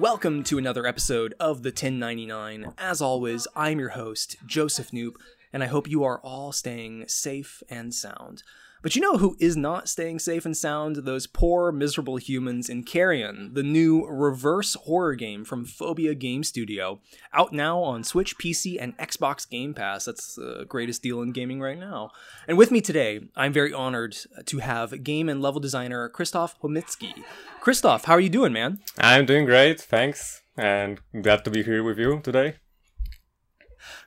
[0.00, 2.74] welcome to another episode of the 1099.
[2.78, 5.14] As always, I'm your host, Joseph Knoop,
[5.52, 8.42] and I hope you are all staying safe and sound.
[8.84, 10.96] But you know who is not staying safe and sound?
[10.96, 17.00] Those poor, miserable humans in Carrion, the new reverse horror game from Phobia Game Studio,
[17.32, 20.04] out now on Switch, PC, and Xbox Game Pass.
[20.04, 22.10] That's the greatest deal in gaming right now.
[22.46, 27.24] And with me today, I'm very honored to have game and level designer Krzysztof Chomicki.
[27.62, 28.80] Krzysztof, how are you doing, man?
[28.98, 32.56] I'm doing great, thanks, and glad to be here with you today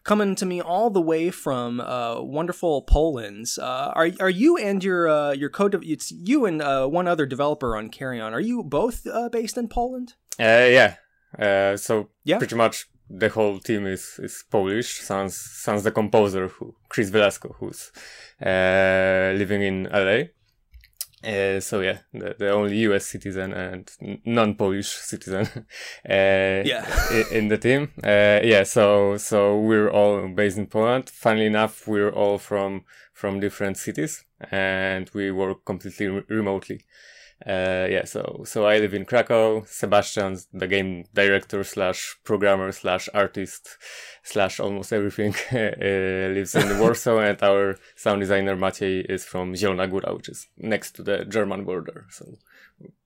[0.07, 3.45] coming to me all the way from uh, wonderful Poland.
[3.59, 7.27] Uh, are are you and your uh, your co it's you and uh, one other
[7.27, 8.33] developer on Carrion?
[8.33, 10.15] Are you both uh, based in Poland?
[10.39, 10.95] Uh, yeah.
[11.75, 12.37] so yeah.
[12.37, 15.01] pretty much the whole team is is Polish.
[15.01, 15.33] Sans
[15.63, 17.91] sans the composer who Chris Velasco, who's
[18.41, 20.31] living in LA.
[21.23, 23.07] Uh, so yeah, the, the only U.S.
[23.07, 23.91] citizen and
[24.23, 25.47] non-Polish citizen,
[26.09, 26.85] uh, yeah,
[27.31, 27.91] in the team.
[28.03, 31.09] Uh, yeah, so so we're all based in Poland.
[31.09, 36.81] Funnily enough, we're all from from different cities, and we work completely re- remotely.
[37.45, 39.63] Uh, yeah, so so I live in Krakow.
[39.67, 43.77] Sebastian's the game director slash programmer slash artist
[44.23, 49.89] slash almost everything uh, lives in Warsaw, and our sound designer Maciej is from Zielona
[49.89, 52.05] Góra, which is next to the German border.
[52.09, 52.25] So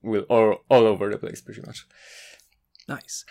[0.01, 1.85] we're all all over the place, pretty much.
[2.87, 3.25] Nice.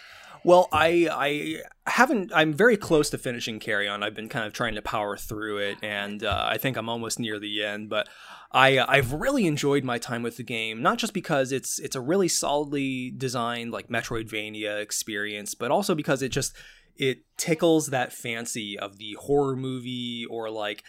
[0.44, 2.32] Well, I I haven't.
[2.34, 4.02] I'm very close to finishing Carrion.
[4.02, 7.18] I've been kind of trying to power through it, and uh, I think I'm almost
[7.18, 7.90] near the end.
[7.90, 8.08] But
[8.52, 12.00] I I've really enjoyed my time with the game, not just because it's it's a
[12.00, 16.56] really solidly designed like Metroidvania experience, but also because it just
[16.96, 20.84] it tickles that fancy of the horror movie or like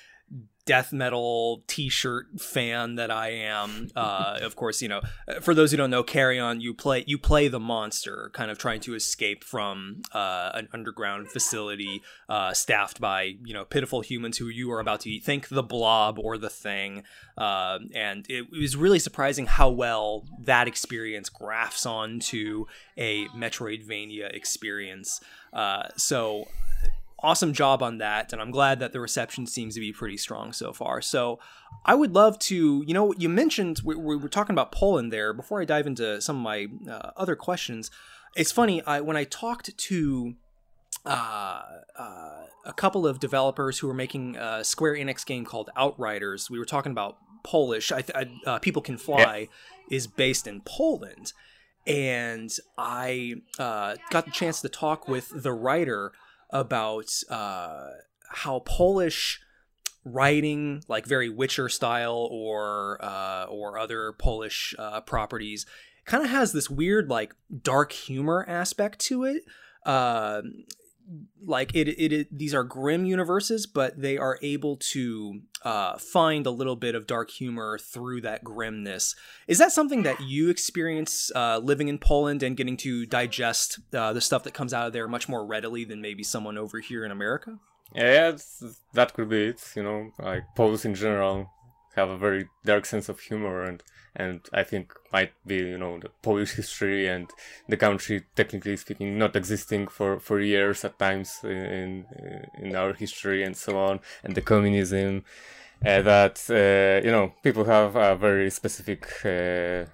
[0.65, 3.89] death metal t-shirt fan that I am.
[3.95, 5.01] Uh, of course, you know,
[5.41, 8.79] for those who don't know, Carrion, you play you play the monster, kind of trying
[8.81, 14.47] to escape from uh, an underground facility uh, staffed by you know pitiful humans who
[14.47, 15.23] you are about to eat.
[15.23, 17.03] Think the Blob or the Thing,
[17.37, 22.65] uh, and it, it was really surprising how well that experience graphs onto
[22.97, 25.19] a Metroidvania experience.
[25.53, 26.47] Uh, so
[27.23, 30.51] awesome job on that and i'm glad that the reception seems to be pretty strong
[30.53, 31.01] so far.
[31.01, 31.39] So
[31.85, 35.33] i would love to you know you mentioned we, we were talking about poland there.
[35.33, 37.91] Before i dive into some of my uh, other questions
[38.35, 40.35] it's funny I, when i talked to
[41.05, 41.61] uh,
[41.97, 46.59] uh, a couple of developers who were making a square enix game called outriders we
[46.59, 49.47] were talking about polish I, I, uh, people can fly
[49.89, 49.97] yeah.
[49.97, 51.33] is based in poland.
[51.87, 56.11] And i uh, got the chance to talk with the writer
[56.51, 57.87] about uh,
[58.29, 59.39] how Polish
[60.03, 65.65] writing, like very Witcher style or uh, or other Polish uh, properties,
[66.05, 69.43] kind of has this weird like dark humor aspect to it.
[69.85, 70.41] Uh,
[71.43, 76.45] like it, it, it, these are grim universes but they are able to uh, find
[76.45, 79.15] a little bit of dark humor through that grimness.
[79.47, 84.13] Is that something that you experience uh, living in poland and getting to digest uh,
[84.13, 87.05] the stuff that comes out of there much more readily than maybe someone over here
[87.05, 87.59] in america?
[87.95, 88.37] Yeah
[88.93, 91.49] that could be it you know like poles in general
[91.95, 93.83] have a very dark sense of humor and
[94.15, 97.29] and I think might be you know the Polish history and
[97.69, 102.05] the country technically speaking not existing for for years at times in
[102.59, 105.23] in our history and so on and the communism
[105.85, 109.85] uh, that uh, you know people have a very specific uh,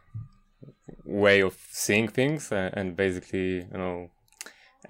[1.05, 4.09] way of seeing things uh, and basically you know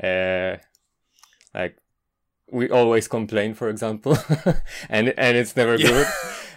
[0.02, 0.58] uh,
[1.54, 1.78] like
[2.50, 4.18] we always complain, for example,
[4.90, 5.88] and and it's never yeah.
[5.88, 6.08] good.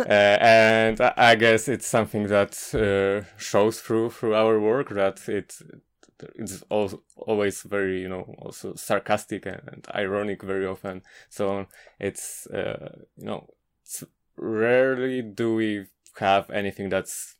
[0.00, 5.58] uh, and I guess it's something that uh, shows through through our work that it
[6.36, 11.02] it's also always very you know also sarcastic and, and ironic very often.
[11.28, 11.66] So
[11.98, 13.48] it's uh, you know
[13.82, 14.04] it's
[14.36, 15.86] rarely do we
[16.18, 17.36] have anything that's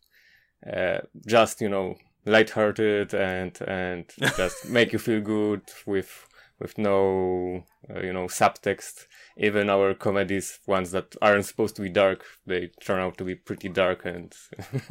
[0.66, 1.96] uh, just you know
[2.26, 4.06] lighthearted and and
[4.36, 6.26] just make you feel good with
[6.60, 11.88] with no uh, you know subtext even our comedies ones that aren't supposed to be
[11.88, 14.34] dark they turn out to be pretty dark and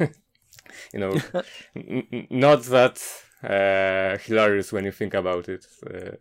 [0.92, 1.14] you know
[1.76, 3.00] n- not that
[3.42, 6.16] uh, hilarious when you think about it uh,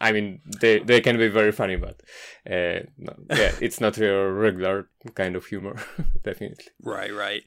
[0.00, 2.02] I mean, they they can be very funny, but
[2.46, 5.76] uh, no, yeah, it's not your regular kind of humor,
[6.22, 6.66] definitely.
[6.82, 7.42] Right, right.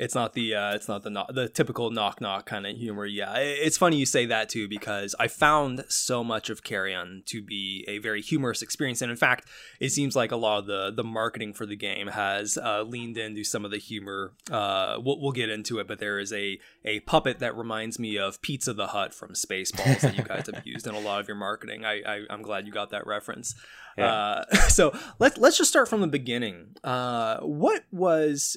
[0.00, 3.04] It's not the uh, it's not the the typical knock knock kind of humor.
[3.04, 7.42] Yeah, it's funny you say that too because I found so much of Carrion to
[7.42, 9.46] be a very humorous experience, and in fact,
[9.78, 13.18] it seems like a lot of the the marketing for the game has uh, leaned
[13.18, 14.32] into some of the humor.
[14.50, 18.16] Uh, we'll, we'll get into it, but there is a a puppet that reminds me
[18.16, 21.28] of Pizza the Hut from Spaceballs that you guys have used in a lot of
[21.28, 21.84] your marketing.
[21.84, 23.54] I, I am glad you got that reference.
[23.98, 24.12] Yeah.
[24.12, 26.76] Uh, so let's let's just start from the beginning.
[26.84, 28.56] Uh, what was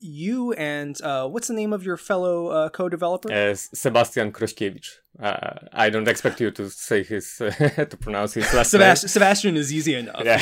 [0.00, 3.32] you and uh, what's the name of your fellow uh, co-developer?
[3.32, 4.88] Uh, Sebastian Krośkiewicz.
[5.20, 9.08] Uh, I don't expect you to say his to pronounce his last Sebast- name.
[9.08, 10.22] Sebastian is easy enough.
[10.24, 10.38] Yeah.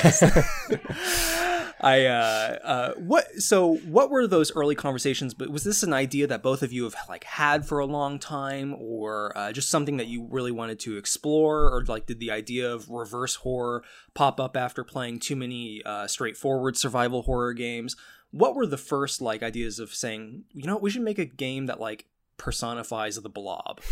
[1.80, 5.32] I uh, uh, what so what were those early conversations?
[5.32, 8.18] But was this an idea that both of you have like had for a long
[8.18, 12.30] time, or uh, just something that you really wanted to explore, or like did the
[12.30, 13.82] idea of reverse horror
[14.14, 17.96] pop up after playing too many uh, straightforward survival horror games?
[18.30, 21.66] What were the first like ideas of saying, you know, we should make a game
[21.66, 22.06] that like
[22.36, 23.80] personifies the blob?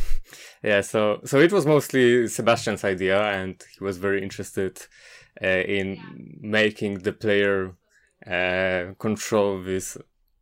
[0.63, 4.87] Yeah, so so it was mostly Sebastian's idea, and he was very interested
[5.47, 7.75] in making the player
[8.27, 9.97] uh, control this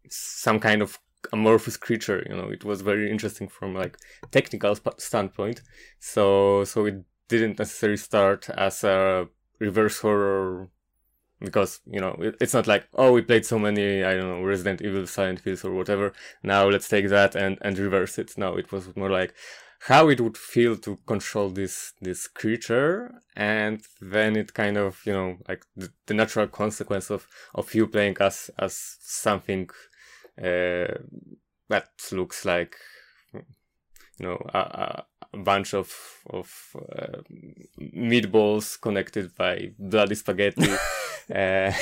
[0.08, 0.98] some kind of
[1.32, 2.24] amorphous creature.
[2.28, 3.98] You know, it was very interesting from like
[4.30, 5.62] technical sp- standpoint.
[5.98, 9.28] So so it didn't necessarily start as a
[9.58, 10.68] reverse horror
[11.40, 14.42] because you know it, it's not like oh we played so many I don't know
[14.42, 16.12] Resident Evil, Silent Hills or whatever.
[16.42, 18.36] Now let's take that and and reverse it.
[18.38, 19.34] No, it was more like
[19.80, 25.12] how it would feel to control this this creature and then it kind of you
[25.12, 29.68] know like the, the natural consequence of of you playing as as something
[30.38, 30.94] uh,
[31.68, 32.76] that looks like
[34.18, 35.92] you know a, a bunch of
[36.30, 37.20] of uh,
[37.78, 40.68] meatballs connected by bloody spaghetti.
[41.28, 41.72] Uh,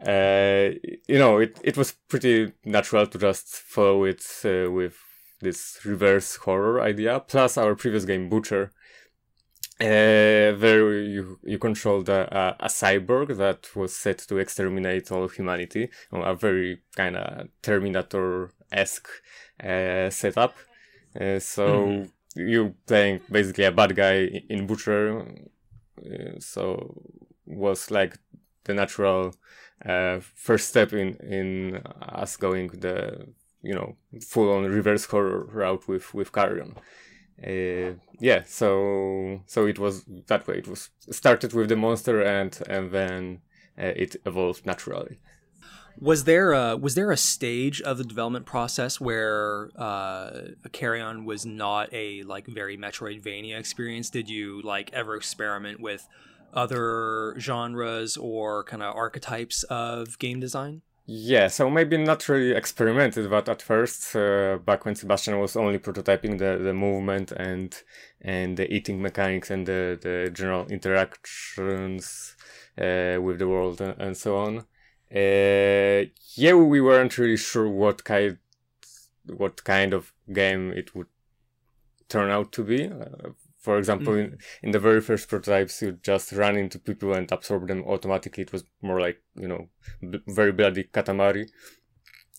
[0.08, 0.70] uh,
[1.06, 4.96] you know it it was pretty natural to just follow it uh, with
[5.44, 8.72] this reverse horror idea, plus our previous game Butcher,
[9.80, 15.88] uh, where you you controlled a, a, cyborg that was set to exterminate all humanity,
[16.12, 19.08] a very kind of Terminator esque
[19.62, 20.54] uh, setup.
[21.20, 22.10] Uh, so mm.
[22.36, 27.02] you playing basically a bad guy in Butcher, uh, so
[27.46, 28.18] was like
[28.64, 29.34] the natural
[29.84, 33.26] uh, first step in in us going the
[33.64, 36.74] you know full on reverse horror route with with Carrion.
[37.42, 40.58] Uh, yeah, so so it was that way.
[40.58, 43.40] It was started with the monster and and then
[43.78, 45.18] uh, it evolved naturally.
[45.98, 50.30] Was there a was there a stage of the development process where uh,
[50.72, 54.10] Carrion was not a like very Metroidvania experience?
[54.10, 56.06] Did you like ever experiment with
[56.52, 60.82] other genres or kind of archetypes of game design?
[61.06, 65.78] Yeah, so maybe not really experimented, but at first, uh, back when Sebastian was only
[65.78, 67.76] prototyping the, the movement and
[68.22, 72.34] and the eating mechanics and the, the general interactions
[72.78, 74.58] uh, with the world and, and so on,
[75.14, 76.06] uh,
[76.36, 78.38] yeah, we weren't really sure what kind
[79.26, 81.08] what kind of game it would
[82.08, 82.90] turn out to be.
[83.64, 84.24] For example, mm.
[84.24, 88.42] in, in the very first prototypes, you just run into people and absorb them automatically.
[88.42, 89.70] It was more like, you know,
[90.02, 91.48] b- very bloody Katamari.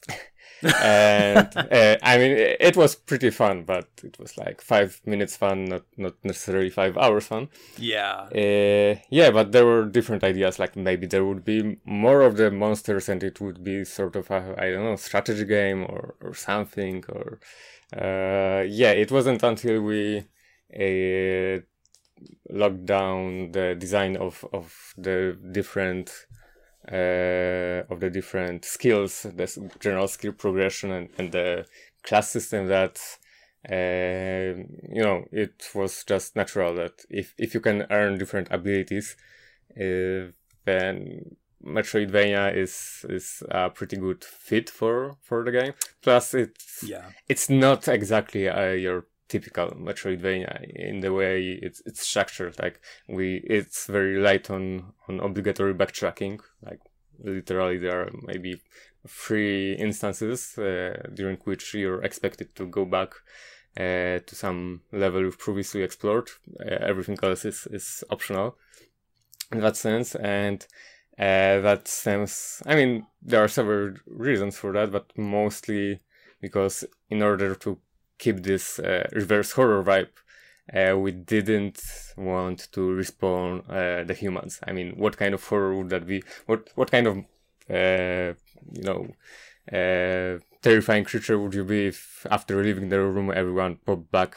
[0.83, 5.65] and uh, I mean, it was pretty fun, but it was like five minutes fun,
[5.65, 7.49] not not necessarily five hours fun.
[7.79, 8.27] Yeah.
[8.31, 10.59] Uh, yeah, but there were different ideas.
[10.59, 14.29] Like maybe there would be more of the monsters, and it would be sort of
[14.29, 17.03] a I don't know strategy game or or something.
[17.09, 17.39] Or
[17.93, 20.25] uh, yeah, it wasn't until we
[22.49, 26.11] lock down the design of of the different
[26.91, 31.65] uh, of the different skills, the general skill progression, and, and the
[32.03, 32.99] class system that
[33.69, 34.61] uh,
[34.93, 39.15] you know it was just natural that if if you can earn different abilities,
[39.77, 40.31] uh,
[40.65, 45.73] then Metroidvania is is a pretty good fit for for the game.
[46.01, 52.01] Plus, it's yeah, it's not exactly uh, your typical Metroidvania in the way it's it's
[52.01, 52.57] structured.
[52.59, 56.39] Like we, it's very light on on obligatory backtracking.
[56.61, 56.79] Like
[57.23, 58.61] literally, there are maybe
[59.07, 63.13] three instances uh, during which you're expected to go back
[63.77, 66.29] uh, to some level you've previously explored.
[66.59, 68.57] Uh, everything else is is optional
[69.51, 70.67] in that sense, and.
[71.17, 76.01] Uh, that stems, I mean, there are several reasons for that, but mostly
[76.41, 77.79] because in order to
[78.17, 80.09] keep this uh, reverse horror vibe,
[80.73, 81.81] uh, we didn't
[82.17, 84.59] want to respawn uh, the humans.
[84.65, 86.23] I mean, what kind of horror would that be?
[86.45, 87.17] What what kind of
[87.69, 88.33] uh,
[88.73, 89.07] you know
[89.71, 94.35] uh, terrifying creature would you be if after leaving the room everyone popped back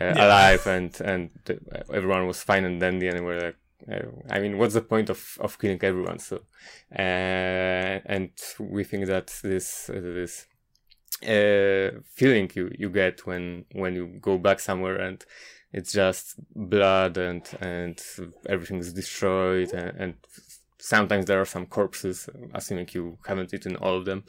[0.00, 0.26] uh, yeah.
[0.26, 1.30] alive and and
[1.92, 3.56] everyone was fine and dandy and we're like
[4.30, 6.18] I mean, what's the point of, of killing everyone?
[6.18, 6.36] So,
[6.90, 10.46] uh, and we think that this this
[11.24, 15.24] uh, feeling you, you get when when you go back somewhere and
[15.72, 18.00] it's just blood and and
[18.48, 20.14] everything is destroyed and, and
[20.84, 24.22] sometimes there are some corpses, assuming you haven't eaten all of them.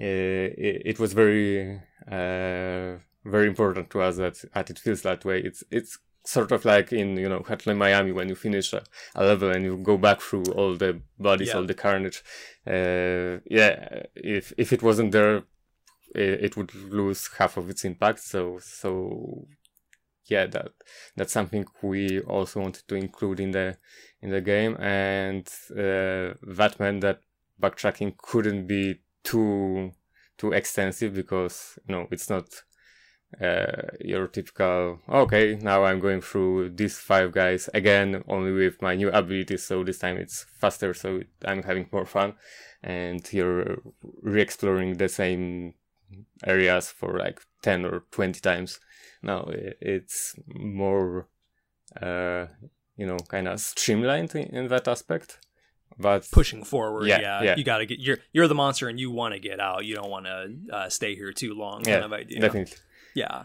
[0.00, 1.80] Uh, it, it, was very,
[2.10, 5.40] uh, very important to us that, that it feels that way.
[5.40, 8.82] It's, it's sort of like in, you know, Hotline Miami when you finish a,
[9.14, 11.56] a, level and you go back through all the bodies, yeah.
[11.56, 12.24] all the carnage.
[12.66, 15.44] Uh, yeah, if, if it wasn't there,
[16.14, 18.20] it, would lose half of its impact.
[18.20, 19.46] So, so
[20.26, 20.72] yeah, that
[21.16, 23.76] that's something we also wanted to include in the
[24.20, 27.20] in the game, and uh, that meant that
[27.60, 29.92] backtracking couldn't be too
[30.38, 32.46] too extensive because you know it's not
[33.40, 38.94] uh, your typical okay now i'm going through these five guys again only with my
[38.94, 42.34] new abilities so this time it's faster so i'm having more fun
[42.82, 43.78] and you're
[44.22, 45.72] re-exploring the same
[46.44, 48.80] areas for like 10 or 20 times.
[49.22, 51.28] Now it's more
[52.00, 52.46] uh,
[52.96, 55.38] you know kind of streamlined in, that aspect
[55.98, 57.56] but pushing forward yeah, yeah, yeah.
[57.56, 59.84] you got to get you're you're the monster and you want to get out.
[59.84, 62.40] You don't want to uh, stay here too long yeah, kind of idea.
[62.40, 62.76] definitely.
[63.14, 63.44] Yeah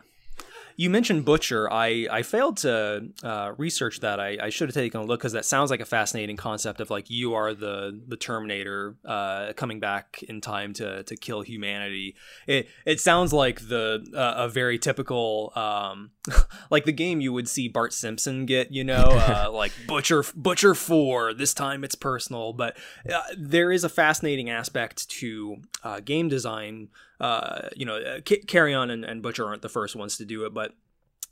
[0.79, 1.71] you mentioned Butcher.
[1.73, 4.19] I, I failed to uh, research that.
[4.19, 6.91] I, I should have taken a look because that sounds like a fascinating concept of
[6.91, 12.15] like you are the the Terminator uh, coming back in time to, to kill humanity.
[12.45, 16.11] It it sounds like the uh, a very typical um,
[16.69, 18.71] like the game you would see Bart Simpson get.
[18.71, 21.33] You know, uh, like Butcher Butcher Four.
[21.33, 22.77] This time it's personal, but
[23.11, 28.89] uh, there is a fascinating aspect to uh, game design uh, you know, uh, Carrion
[28.89, 30.73] and, and Butcher aren't the first ones to do it, but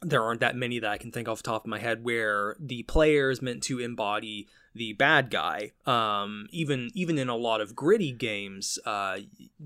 [0.01, 2.55] there aren't that many that I can think off the top of my head where
[2.59, 5.71] the player is meant to embody the bad guy.
[5.85, 9.19] Um, even even in a lot of gritty games, uh,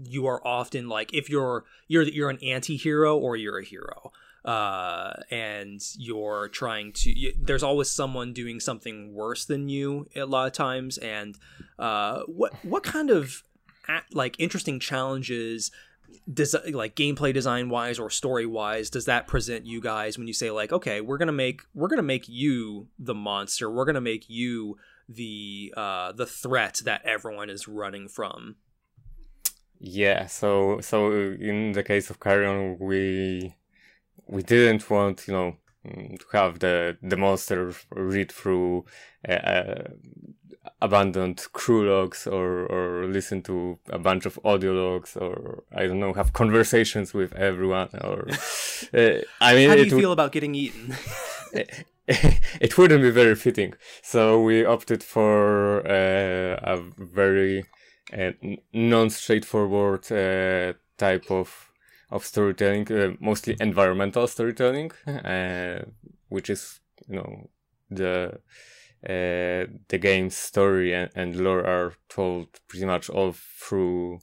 [0.03, 4.11] you are often like if you're you're you're an anti-hero or you're a hero.
[4.45, 10.23] Uh, and you're trying to you, there's always someone doing something worse than you a
[10.23, 11.37] lot of times and
[11.77, 13.43] uh, what what kind of
[14.13, 15.71] like interesting challenges
[16.27, 20.51] Like gameplay design wise or story wise does that present you guys when you say
[20.51, 23.69] like okay we're gonna make we're gonna make you the monster.
[23.69, 24.77] We're gonna make you
[25.09, 28.55] the uh the threat that everyone is running from
[29.79, 33.55] yeah so so in the case of carrion we
[34.27, 35.55] we didn't want you know
[36.33, 38.85] have the the monster read through
[39.27, 39.83] uh,
[40.81, 45.99] abandoned crew logs or, or listen to a bunch of audio logs or I don't
[45.99, 48.27] know have conversations with everyone or
[48.93, 50.95] uh, I mean how do you feel about getting eaten?
[52.59, 53.75] It wouldn't be very fitting.
[54.01, 57.65] So we opted for uh, a very
[58.11, 58.31] uh,
[58.73, 61.68] non-straightforward uh, type of
[62.11, 65.79] of storytelling uh, mostly environmental storytelling uh,
[66.29, 67.49] which is you know
[67.89, 68.39] the
[69.07, 74.19] uh, the game's story and, and, lore are told pretty much all through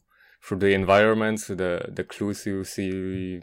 [0.46, 3.40] through the environments, the the clues you see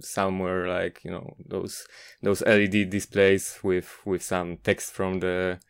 [0.00, 1.86] somewhere, like you know those
[2.22, 5.60] those LED displays with with some text from the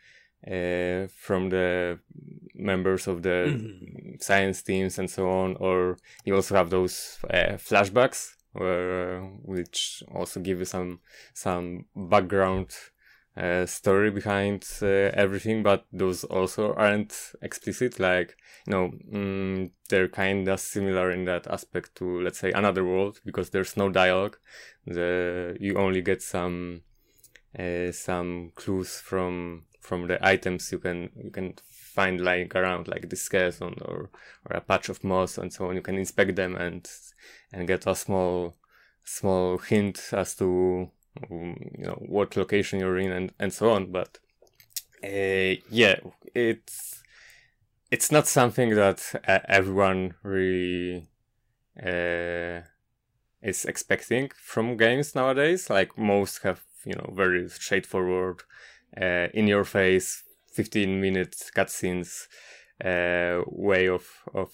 [0.47, 1.99] uh, from the
[2.55, 4.15] members of the mm-hmm.
[4.21, 10.03] science teams and so on, or you also have those uh, flashbacks, where, uh, which
[10.15, 11.01] also give you some
[11.35, 12.71] some background
[13.37, 18.01] uh, story behind uh, everything, but those also aren't explicit.
[18.01, 18.37] Like,
[18.67, 23.21] you know, mm, they're kind of similar in that aspect to, let's say, Another World,
[23.25, 24.39] because there's no dialogue.
[24.87, 26.83] The you only get some
[27.59, 33.09] uh, some clues from from the items you can you can find lying around, like
[33.09, 34.11] the skeleton or
[34.45, 35.77] or a patch of moss and so on.
[35.77, 36.89] You can inspect them and
[37.53, 38.57] and get a small
[39.05, 40.91] small hint as to
[41.31, 44.19] um, you know what location you're in and and so on but
[45.05, 45.97] uh, yeah
[46.35, 47.03] it's
[47.91, 51.09] it's not something that uh, everyone really
[51.81, 52.61] uh,
[53.43, 58.43] is expecting from games nowadays like most have you know very straightforward
[59.01, 62.27] uh, in your face 15 minute cutscenes
[62.85, 64.51] uh, way of of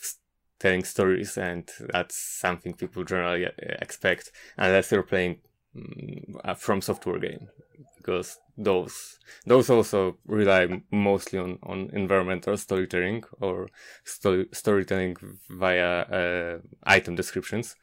[0.59, 5.39] telling stories and that's something people generally uh, expect unless you're playing
[5.75, 7.49] Mm, from software game
[7.97, 13.69] because those those also rely mostly on on environmental storytelling or
[14.05, 15.17] sto- storytelling
[15.49, 17.75] via uh, item descriptions.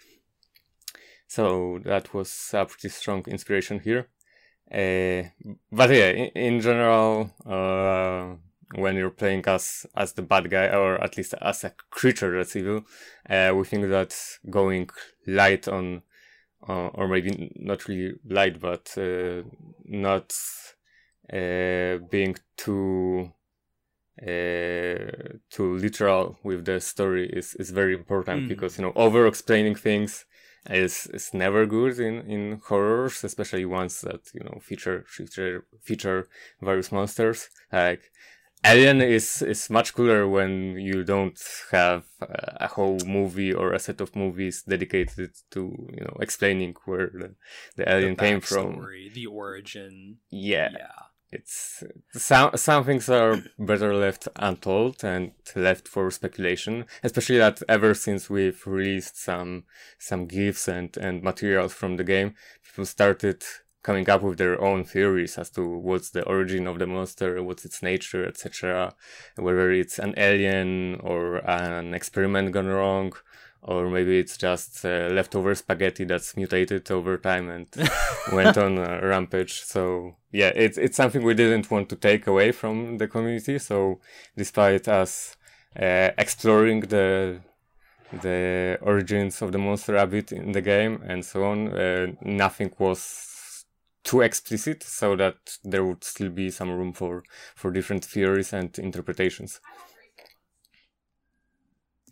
[1.25, 4.09] So that was a pretty strong inspiration here.
[4.71, 5.23] Uh,
[5.71, 8.35] but yeah, in, in general, uh,
[8.75, 12.55] when you're playing as as the bad guy or at least as a creature that's
[12.55, 12.83] evil,
[13.29, 14.15] uh, we think that
[14.49, 14.87] going
[15.25, 16.03] light on,
[16.67, 19.41] uh, or maybe not really light, but uh,
[19.85, 20.33] not
[21.33, 23.31] uh, being too
[24.21, 28.49] uh, too literal with the story is is very important Mm.
[28.49, 30.25] because you know over explaining things
[30.69, 36.27] is is never good in in horrors, especially ones that you know feature feature feature
[36.61, 37.49] various monsters.
[37.71, 38.11] Like
[38.65, 41.39] Alien is is much cooler when you don't
[41.71, 45.61] have a, a whole movie or a set of movies dedicated to
[45.93, 47.35] you know explaining where the,
[47.77, 48.85] the alien the came from.
[49.13, 50.17] the origin.
[50.29, 51.08] Yeah, Yeah.
[51.31, 57.93] It's some some things are better left untold and left for speculation especially that ever
[57.93, 59.63] since we've released some
[59.99, 62.33] some gifs and and materials from the game
[62.63, 63.43] people started
[63.83, 67.63] coming up with their own theories as to what's the origin of the monster what's
[67.63, 68.93] its nature etc
[69.35, 73.13] whether it's an alien or an experiment gone wrong
[73.61, 77.67] or maybe it's just uh, leftover spaghetti that's mutated over time and
[78.31, 79.61] went on a rampage.
[79.61, 83.59] So yeah, it's it's something we didn't want to take away from the community.
[83.59, 83.99] So
[84.37, 85.35] despite us
[85.79, 87.41] uh, exploring the
[88.11, 92.73] the origins of the monster a bit in the game and so on, uh, nothing
[92.79, 93.65] was
[94.03, 97.23] too explicit, so that there would still be some room for
[97.55, 99.59] for different theories and interpretations.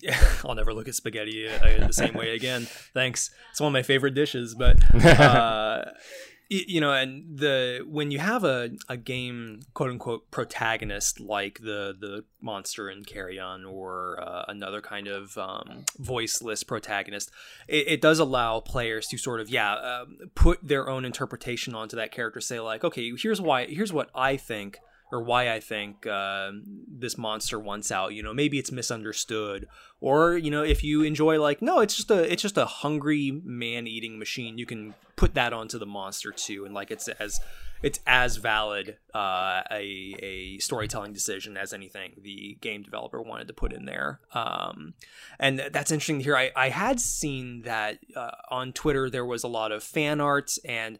[0.45, 2.67] I'll never look at spaghetti uh, the same way again.
[2.93, 3.31] Thanks.
[3.51, 5.85] It's one of my favorite dishes, but uh,
[6.49, 11.95] you know, and the when you have a, a game quote unquote protagonist like the
[11.99, 17.31] the monster in Carrion or uh, another kind of um, voiceless protagonist,
[17.67, 21.97] it, it does allow players to sort of yeah um, put their own interpretation onto
[21.97, 22.39] that character.
[22.39, 24.79] Say like, okay, here's why, here's what I think
[25.11, 26.51] or why I think uh,
[26.87, 28.13] this monster wants out.
[28.13, 29.67] You know, maybe it's misunderstood,
[30.01, 33.41] or you know, if you enjoy like, no, it's just a it's just a hungry
[33.43, 34.57] man eating machine.
[34.57, 37.39] You can put that onto the monster too, and like it's as
[37.83, 43.53] it's as valid uh, a a storytelling decision as anything the game developer wanted to
[43.53, 44.19] put in there.
[44.33, 44.93] Um,
[45.39, 46.35] and that's interesting to hear.
[46.35, 50.51] I I had seen that uh, on Twitter there was a lot of fan art
[50.65, 50.99] and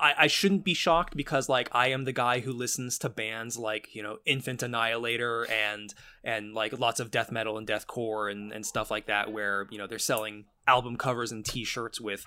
[0.00, 3.56] I, I shouldn't be shocked because like I am the guy who listens to bands
[3.56, 5.92] like you know Infant Annihilator and
[6.24, 9.78] and like lots of death metal and deathcore and and stuff like that where you
[9.78, 12.24] know they're selling album covers and T-shirts with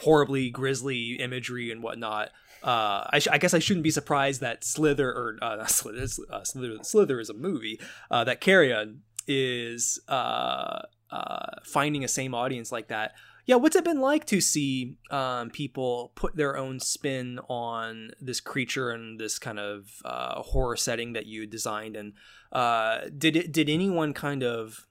[0.00, 2.30] horribly grisly imagery and whatnot.
[2.62, 6.44] Uh, I, sh- I guess I shouldn't be surprised that Slither or uh, Slither, uh,
[6.44, 7.80] Slither, Slither is a movie.
[8.10, 13.14] Uh, that Carrion is uh, uh, finding a same audience like that
[13.46, 18.40] yeah what's it been like to see um, people put their own spin on this
[18.40, 22.12] creature and this kind of uh, horror setting that you designed and
[22.52, 24.86] uh, did it did anyone kind of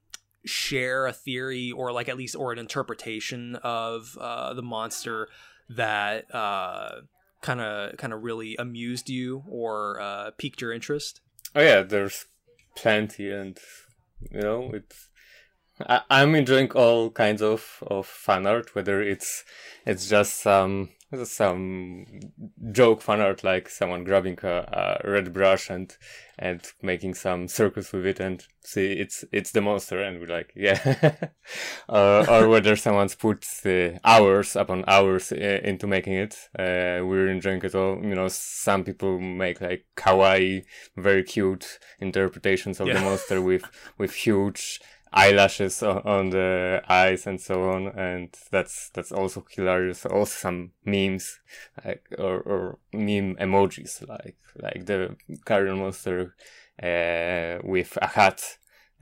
[0.45, 5.27] share a theory or like at least or an interpretation of uh, the monster
[5.69, 11.21] that kind of kind of really amused you or uh, piqued your interest
[11.55, 12.25] Oh yeah, there's
[12.75, 13.57] plenty, and
[14.29, 15.04] you know it's.
[15.79, 19.43] I, I'm enjoying all kinds of, of fan art, whether it's
[19.85, 20.89] it's just some
[21.23, 22.05] some
[22.71, 25.95] joke fan art like someone grabbing a, a red brush and
[26.37, 30.51] and making some circles with it and see it's it's the monster and we're like
[30.55, 31.15] yeah.
[31.87, 36.35] Uh, or whether someone's put uh, hours upon hours uh, into making it.
[36.57, 38.01] Uh, we're enjoying it all.
[38.03, 40.63] You know some people make like kawaii
[40.97, 42.95] very cute interpretations of Yeah.
[42.95, 43.63] the monster with
[43.97, 44.81] with huge
[45.15, 50.71] eyelashes on, on the eyes and so on and that's that's also hilarious also some
[50.83, 51.39] memes
[51.85, 56.35] like or, or meme emojis like like the carrion monster
[56.83, 58.57] uh, with a hat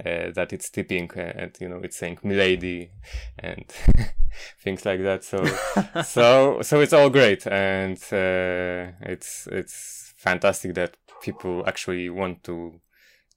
[0.06, 2.92] uh, that it's tipping and you know it's saying milady
[3.40, 3.66] and
[4.60, 5.24] things like that.
[5.24, 5.46] So
[6.04, 12.80] so so it's all great and uh, it's it's fantastic that people actually want to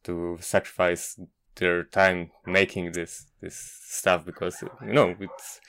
[0.04, 1.18] to sacrifice
[1.56, 5.60] their time making this this stuff because you know it's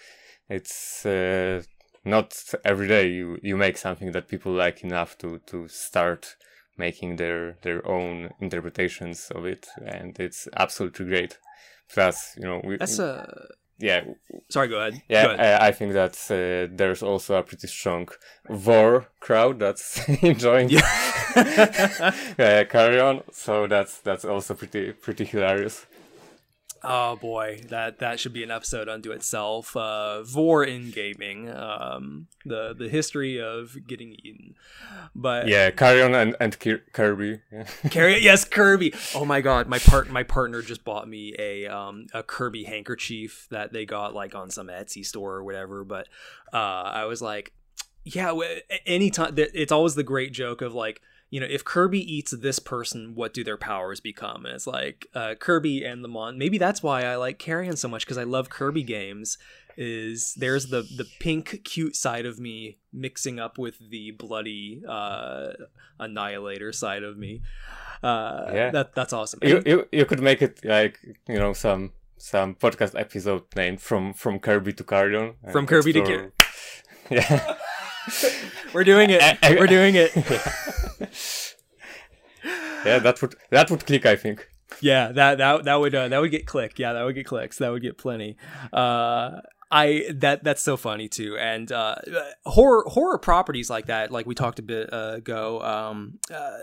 [0.49, 1.61] it's uh,
[2.05, 6.35] not every day you you make something that people like enough to to start
[6.77, 9.67] making their their own interpretations of it.
[9.85, 11.37] And it's absolutely great.
[11.91, 13.47] Plus you know we That's a
[13.79, 14.03] yeah,
[14.49, 15.01] Sorry, go ahead.
[15.07, 15.25] yeah.
[15.25, 15.61] Go ahead.
[15.61, 18.09] I, I think that uh, there's also a pretty strong
[18.49, 20.81] vore crowd that's enjoying uh,
[22.69, 23.21] Carrion.
[23.31, 25.85] So that's that's also pretty pretty hilarious.
[26.83, 29.75] Oh boy, that that should be an episode unto itself.
[29.75, 34.55] Uh, Vore in gaming, um, the the history of getting eaten.
[35.15, 36.57] But Yeah, Carrion and and
[36.93, 37.41] Kirby.
[37.89, 38.93] Carry yes, Kirby.
[39.15, 43.47] Oh my god, my part my partner just bought me a um a Kirby handkerchief
[43.51, 45.83] that they got like on some Etsy store or whatever.
[45.83, 46.07] But
[46.53, 47.53] uh, I was like,
[48.03, 48.37] yeah,
[48.85, 51.01] anytime it's always the great joke of like.
[51.29, 54.45] You know, if Kirby eats this person, what do their powers become?
[54.45, 56.37] And it's like uh, Kirby and the Mon.
[56.37, 59.37] Maybe that's why I like Carrion so much because I love Kirby games.
[59.79, 65.49] Is there's the the pink cute side of me mixing up with the bloody uh,
[65.99, 67.41] annihilator side of me.
[68.01, 68.71] Uh, Yeah.
[68.71, 69.39] that that's awesome.
[69.43, 74.13] You, you you could make it like you know some some podcast episode named from
[74.13, 75.35] from Kirby to Carrion.
[75.51, 76.33] From Kirby to explore-
[77.11, 77.55] Yeah.
[78.73, 79.21] we're doing it.
[79.59, 80.11] We're doing it.
[82.85, 84.47] Yeah, that would that would click, I think.
[84.81, 86.77] Yeah, that that that would uh, that would get click.
[86.79, 87.57] Yeah, that would get clicks.
[87.57, 88.37] That would get plenty.
[88.71, 91.37] Uh, I that that's so funny too.
[91.37, 91.95] And uh,
[92.45, 96.57] horror horror properties like that, like we talked a bit uh, ago, um, uh,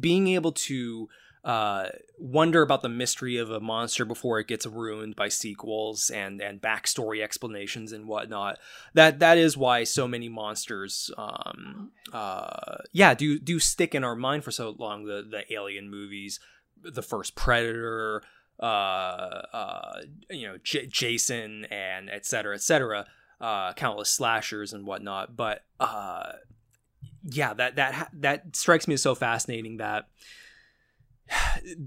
[0.00, 1.08] being able to
[1.44, 6.40] uh, wonder about the mystery of a monster before it gets ruined by sequels and
[6.40, 8.58] and backstory explanations and whatnot.
[8.94, 14.16] That that is why so many monsters, um, uh, yeah, do do stick in our
[14.16, 15.04] mind for so long.
[15.04, 16.40] The the Alien movies,
[16.82, 18.22] the first Predator,
[18.58, 23.06] uh, uh, you know, J- Jason, and et cetera, et cetera.
[23.40, 26.32] Uh, countless slashers and whatnot, but uh,
[27.24, 30.08] yeah, that that that strikes me as so fascinating that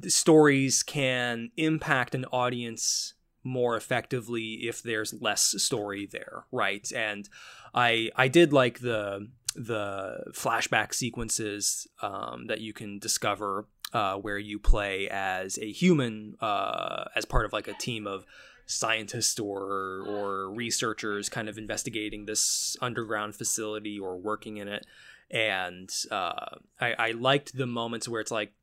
[0.07, 6.91] stories can impact an audience more effectively if there's less story there, right?
[6.93, 7.27] And
[7.73, 14.37] I I did like the the flashback sequences um, that you can discover uh, where
[14.37, 18.25] you play as a human uh, as part of like a team of
[18.65, 24.85] scientists or or researchers kind of investigating this underground facility or working in it
[25.29, 28.53] and uh, I, I liked the moments where it's like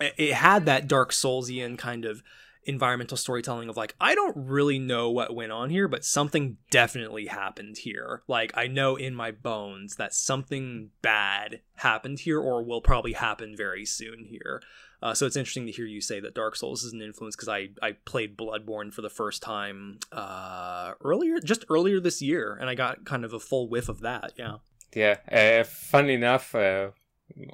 [0.00, 2.22] it had that dark soulsian kind of
[2.64, 7.26] environmental storytelling of like i don't really know what went on here but something definitely
[7.26, 12.82] happened here like i know in my bones that something bad happened here or will
[12.82, 14.60] probably happen very soon here
[15.00, 17.48] uh, so it's interesting to hear you say that dark souls is an influence because
[17.48, 22.68] I, I played bloodborne for the first time uh, earlier just earlier this year and
[22.68, 24.56] i got kind of a full whiff of that yeah
[24.94, 25.16] Yeah.
[25.30, 26.90] Uh, funny enough, uh,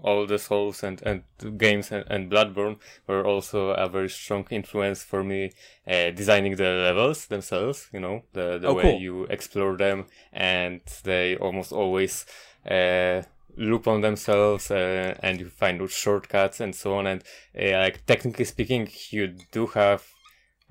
[0.02, 1.22] all the Souls and, and
[1.58, 5.52] games and, and Bloodborne were also a very strong influence for me
[5.86, 9.00] uh, designing the levels themselves, you know, the, the Oh, way cool.
[9.00, 12.24] you explore them and they almost always
[12.70, 13.22] uh,
[13.56, 17.06] loop on themselves uh, and you find those shortcuts and so on.
[17.06, 17.22] And
[17.58, 20.06] uh, like technically speaking, you do have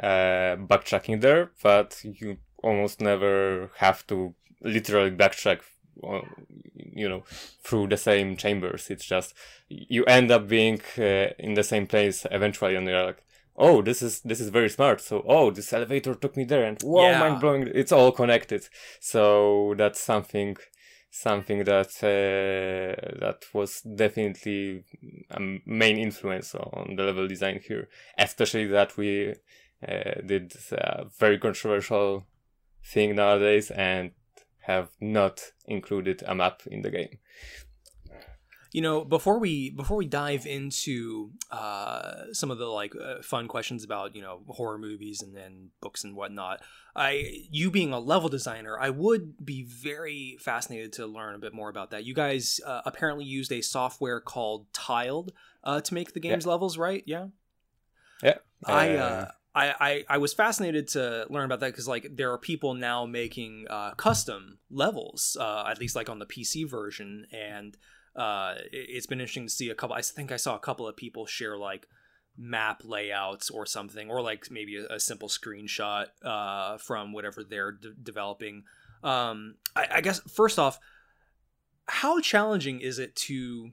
[0.02, 5.60] uh, backtracking there, but you almost never have to literally backtrack
[6.04, 6.22] uh,
[6.96, 7.24] you know
[7.64, 8.90] through the same chambers.
[8.90, 9.34] It's just
[9.70, 13.24] you end up being uh, in the same place eventually and you're like
[13.56, 15.02] oh this is this is very smart.
[15.02, 17.20] So oh this elevator took me there and whoa Yeah.
[17.20, 18.68] mind blowing it's all connected.
[19.00, 20.58] So that's something
[21.12, 24.84] something that uh, that was definitely
[25.30, 29.36] a main influence on the level design here especially that we
[29.88, 32.26] uh, did a very controversial
[32.84, 34.10] thing nowadays and
[34.64, 37.18] have not included a map in the game.
[38.72, 43.48] you know before we before we dive into uh, some of the like uh, fun
[43.48, 46.60] questions about you know horror movies and then books and whatnot
[46.96, 47.12] i
[47.52, 51.70] you being a level designer i would be very fascinated to learn a bit more
[51.70, 55.32] about that you guys uh, apparently used a software called tiled
[55.64, 57.28] uh, to make the game's levels right yeah
[58.24, 58.38] Yeah.
[58.66, 62.38] I, uh, I, I I was fascinated to learn about that because like there are
[62.38, 67.78] people now making uh, custom levels, uh, at least like on the PC version, and
[68.16, 69.96] uh, it, it's been interesting to see a couple.
[69.96, 71.88] I think I saw a couple of people share like
[72.36, 77.74] map layouts or something, or like maybe a, a simple screenshot uh, from whatever they're
[77.74, 78.64] de- developing.
[79.04, 80.80] Um, I, I guess first off,
[81.86, 83.72] how challenging is it to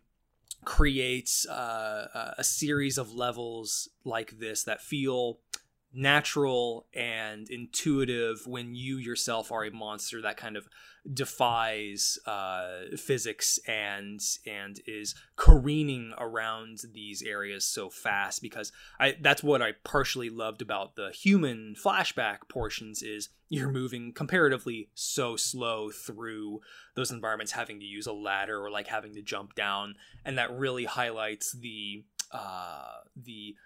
[0.65, 5.39] create uh, a series of levels like this that feel
[5.93, 10.69] natural and intuitive when you yourself are a monster that kind of
[11.13, 19.43] defies uh, physics and and is careening around these areas so fast because I that's
[19.43, 25.91] what I partially loved about the human flashback portions is you're moving comparatively so slow
[25.91, 26.61] through
[26.95, 30.53] those environments having to use a ladder or like having to jump down and that
[30.53, 33.57] really highlights the uh, the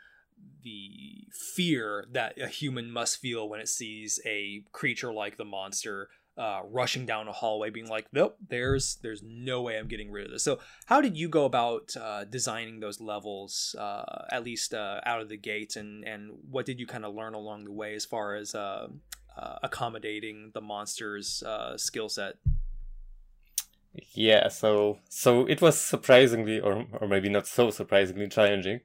[0.62, 6.08] the fear that a human must feel when it sees a creature like the monster
[6.36, 10.26] uh, rushing down a hallway, being like, "Nope, there's there's no way I'm getting rid
[10.26, 14.74] of this." So, how did you go about uh, designing those levels, uh, at least
[14.74, 17.72] uh, out of the gate, and and what did you kind of learn along the
[17.72, 18.88] way as far as uh,
[19.36, 21.42] uh, accommodating the monster's
[21.76, 22.34] skill set?
[24.12, 28.80] Yeah, so so it was surprisingly, or or maybe not so surprisingly, challenging.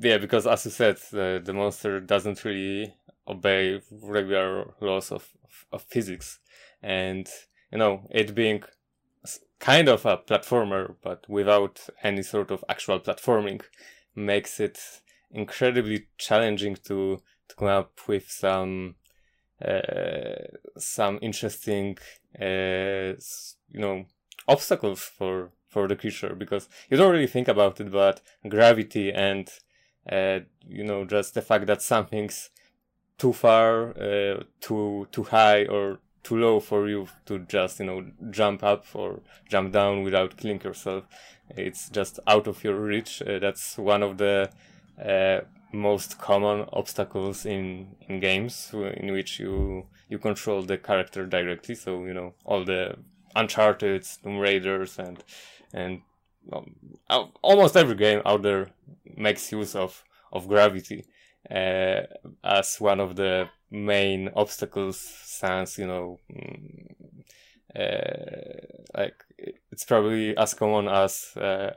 [0.00, 2.94] Yeah, because as you said, the the monster doesn't really
[3.26, 5.28] obey regular laws of
[5.72, 6.38] of physics,
[6.82, 7.28] and
[7.72, 8.62] you know it being
[9.58, 13.60] kind of a platformer, but without any sort of actual platforming,
[14.14, 14.78] makes it
[15.30, 18.94] incredibly challenging to to come up with some
[19.64, 20.44] uh,
[20.78, 21.98] some interesting
[22.40, 23.14] uh,
[23.70, 24.04] you know
[24.46, 26.34] obstacles for for the creature.
[26.34, 29.50] Because you don't really think about it, but gravity and
[30.10, 32.50] uh, you know just the fact that something's
[33.18, 38.04] too far, uh, too too high, or too low for you to just you know
[38.30, 41.04] jump up or jump down without killing yourself.
[41.50, 43.22] It's just out of your reach.
[43.22, 44.50] Uh, that's one of the
[45.02, 45.40] uh,
[45.72, 51.74] most common obstacles in in games in which you you control the character directly.
[51.74, 52.96] So you know all the
[53.34, 55.22] Uncharted, Tomb Raiders, and
[55.72, 56.02] and
[57.42, 58.68] almost every game out there
[59.16, 61.04] makes use of of gravity
[61.50, 62.02] uh,
[62.44, 66.88] as one of the main obstacles since you know mm,
[67.76, 69.24] uh, like
[69.70, 71.70] it's probably as common as uh,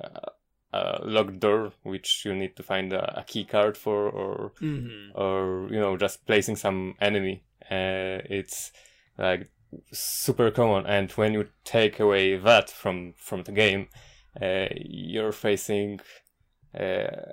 [0.74, 5.12] a locked door which you need to find a, a key card for or mm-hmm.
[5.20, 8.72] or you know just placing some enemy uh, it's
[9.18, 9.50] like
[9.92, 13.88] super common and when you take away that from from the game
[14.40, 16.00] uh, you're facing
[16.80, 17.32] uh,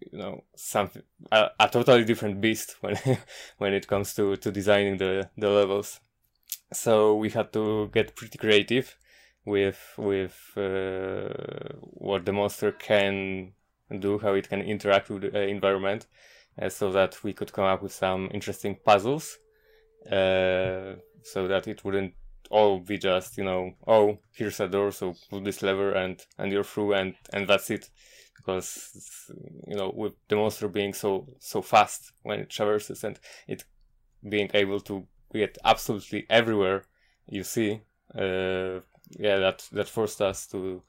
[0.00, 2.96] you know something a, a totally different beast when
[3.58, 6.00] when it comes to to designing the the levels.
[6.72, 8.96] So we had to get pretty creative
[9.44, 13.52] with with uh, what the monster can
[13.98, 16.06] do how it can interact with the environment
[16.60, 19.38] uh, so that we could come up with some interesting puzzles
[20.12, 22.14] uh, so that it wouldn't
[22.50, 26.52] all be just you know oh here's a door so pull this lever and and
[26.52, 27.90] you're through and and that's it.
[28.36, 29.30] Because
[29.66, 33.64] you know with the monster being so so fast when it traverses and it
[34.26, 36.84] being able to get absolutely everywhere
[37.26, 37.82] you see
[38.14, 38.80] uh,
[39.18, 40.82] yeah that that forced us to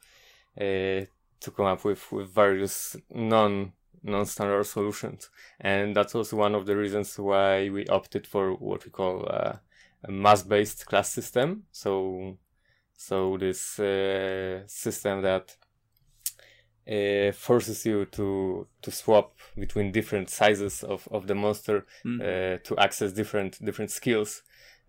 [0.57, 1.05] uh,
[1.41, 5.29] to come up with with various non non-standard solutions.
[5.59, 9.57] And that's also one of the reasons why we opted for what we call uh,
[10.07, 12.37] mass-based class system so
[12.95, 15.55] so this uh, system that
[16.89, 22.19] uh, forces you to to swap between different sizes of, of the monster mm.
[22.19, 24.41] uh, to access different different skills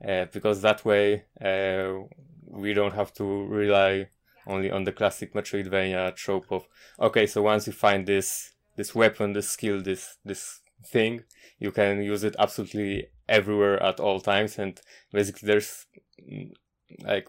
[0.06, 1.92] uh, because that way uh,
[2.46, 4.08] we don't have to rely
[4.46, 6.66] only on the classic Metroidvania trope of
[6.98, 11.22] okay so once you find this this weapon this skill this this thing
[11.58, 14.80] you can use it absolutely everywhere at all times and
[15.12, 15.86] basically there's
[16.20, 16.50] mm,
[17.02, 17.28] like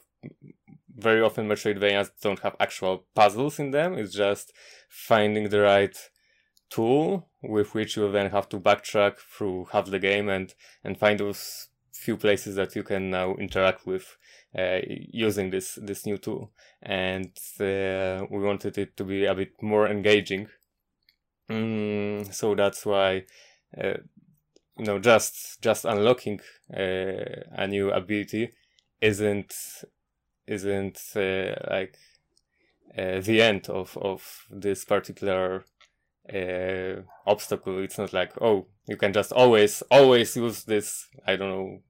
[0.95, 3.97] very often Metroidvanias don't have actual puzzles in them.
[3.97, 4.53] It's just
[4.89, 5.97] finding the right
[6.69, 11.19] tool with which you then have to backtrack through half the game and and find
[11.19, 14.17] those few places that you can now interact with
[14.57, 16.51] uh, using this this new tool.
[16.81, 20.47] And uh, we wanted it to be a bit more engaging.
[21.51, 23.25] Mm, so that's why.
[23.77, 23.93] Uh,
[24.77, 26.39] you know, just just unlocking
[26.75, 28.51] uh, a new ability
[29.01, 29.53] isn't
[30.47, 31.97] isn't uh, like
[32.97, 35.63] uh, the end of of this particular
[36.33, 37.79] uh, obstacle.
[37.83, 41.81] It's not like oh you can just always always use this I don't know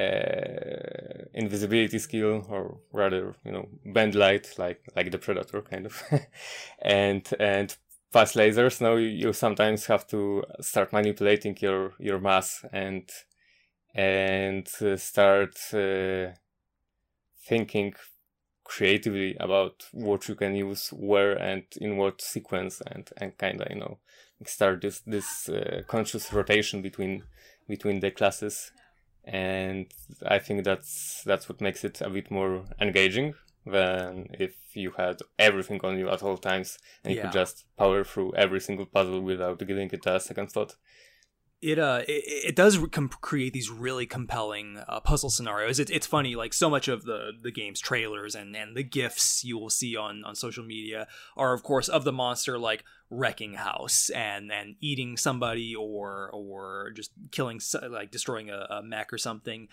[0.00, 6.02] uh, invisibility skill or rather you know bend light like like the predator kind of
[6.82, 7.76] and and
[8.16, 8.80] pass lasers.
[8.80, 13.04] Now you, you sometimes have to start manipulating your your mass and
[13.94, 16.28] and uh, start uh,
[17.46, 17.94] thinking
[18.64, 23.68] creatively about what you can use where and in what sequence and and kind of
[23.70, 23.98] you know
[24.46, 27.22] start this this uh, conscious rotation between
[27.68, 28.72] between the classes,
[29.24, 29.92] and
[30.26, 33.34] I think that's that's what makes it a bit more engaging
[33.66, 37.24] than if you had everything on you at all times and you Yeah.
[37.24, 40.74] could just power through every single puzzle without giving it a second thought.
[41.62, 46.06] it uh it, it does com- create these really compelling uh, puzzle scenarios it, it's
[46.06, 49.70] funny like so much of the the game's trailers and and the gifs you will
[49.70, 51.00] see on on social media
[51.34, 56.92] are of course of the monster like wrecking house and and eating somebody or or
[56.94, 57.58] just killing
[57.90, 59.66] like destroying a, a mech or something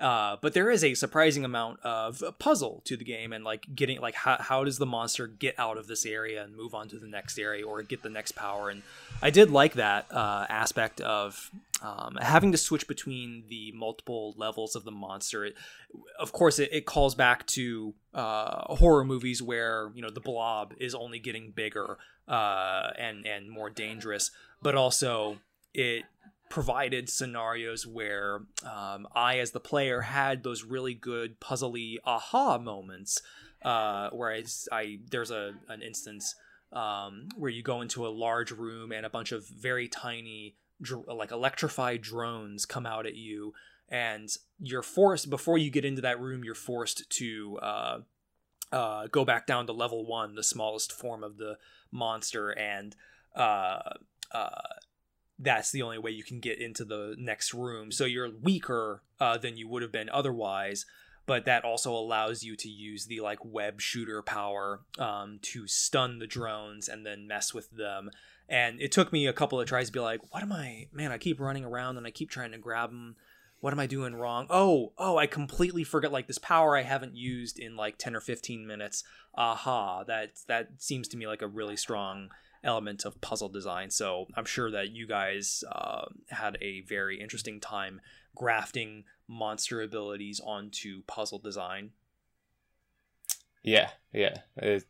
[0.00, 4.00] uh, but there is a surprising amount of puzzle to the game and like getting
[4.00, 6.98] like how, how does the monster get out of this area and move on to
[6.98, 8.70] the next area or get the next power?
[8.70, 8.82] And
[9.22, 11.50] i did like that uh, aspect of
[11.82, 15.44] um, having to switch between the multiple levels of the monster.
[15.44, 15.56] It,
[16.18, 20.74] of course it, it calls back to uh, horror movies where you know the blob
[20.78, 24.30] is only getting bigger uh, and and more dangerous.
[24.60, 25.38] But also
[25.74, 26.04] it
[26.50, 33.22] provided scenarios where um, I, as the player, had those really good puzzly aha moments.
[33.62, 36.36] Uh, where I, I there's a an instance
[36.72, 41.06] um, where you go into a large room and a bunch of very tiny dr-
[41.08, 43.54] like electrified drones come out at you
[43.88, 44.28] and
[44.60, 47.98] you're forced before you get into that room you're forced to uh,
[48.70, 51.56] uh, go back down to level one the smallest form of the
[51.90, 52.94] monster and
[53.34, 53.80] uh,
[54.32, 54.50] uh,
[55.38, 57.92] that's the only way you can get into the next room.
[57.92, 60.84] So you're weaker uh, than you would have been otherwise,
[61.26, 66.18] but that also allows you to use the like web shooter power um, to stun
[66.18, 68.10] the drones and then mess with them.
[68.48, 71.12] And it took me a couple of tries to be like, what am I, man?
[71.12, 73.16] I keep running around and I keep trying to grab them.
[73.60, 74.46] What am I doing wrong?
[74.50, 78.20] Oh, oh, I completely forgot like this power I haven't used in like 10 or
[78.20, 79.04] 15 minutes.
[79.34, 82.30] Aha, that that seems to me like a really strong
[82.64, 83.90] element of puzzle design.
[83.90, 88.00] So I'm sure that you guys uh, had a very interesting time
[88.34, 91.90] grafting monster abilities onto puzzle design.
[93.62, 94.38] Yeah, yeah.
[94.56, 94.86] It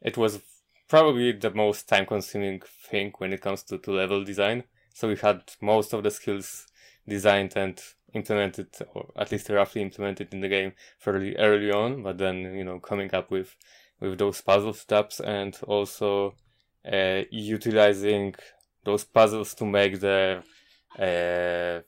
[0.00, 0.40] it was
[0.88, 4.64] probably the most time consuming thing when it comes to, to level design.
[4.94, 6.66] So we had most of the skills
[7.06, 7.80] designed and
[8.12, 12.64] implemented or at least roughly implemented in the game fairly early on, but then, you
[12.64, 13.56] know, coming up with
[14.00, 16.34] with those puzzle steps and also
[16.84, 18.34] uh, utilizing
[18.84, 20.42] those puzzles to make the
[20.98, 21.82] uh,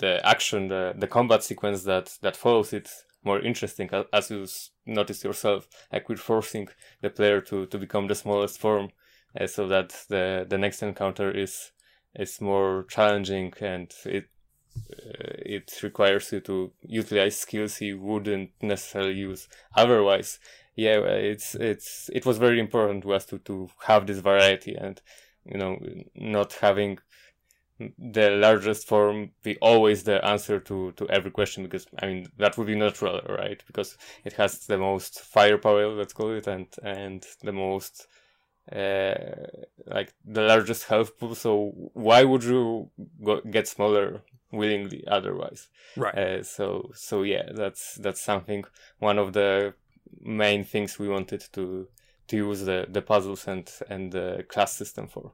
[0.00, 2.90] the action, the, the combat sequence that, that follows it
[3.22, 4.46] more interesting, as you
[4.86, 6.68] notice yourself, like we're forcing
[7.02, 8.88] the player to, to become the smallest form,
[9.38, 11.72] uh, so that the, the next encounter is
[12.16, 14.24] is more challenging and it
[14.76, 20.40] uh, it requires you to utilize skills you wouldn't necessarily use otherwise.
[20.84, 21.00] Yeah,
[21.32, 25.00] it's it's it was very important to us to, to have this variety and
[25.44, 25.78] you know
[26.14, 26.98] not having
[27.98, 32.56] the largest form be always the answer to, to every question because I mean that
[32.56, 33.62] would be natural, right?
[33.66, 38.06] Because it has the most firepower, let's call it, and and the most
[38.72, 39.14] uh,
[39.86, 41.34] like the largest health pool.
[41.34, 42.90] So why would you
[43.24, 45.68] go, get smaller willingly otherwise?
[45.96, 46.14] Right.
[46.16, 48.64] Uh, so so yeah, that's that's something.
[48.98, 49.74] One of the
[50.20, 51.88] main things we wanted to
[52.28, 55.32] to use the, the puzzles and and the class system for.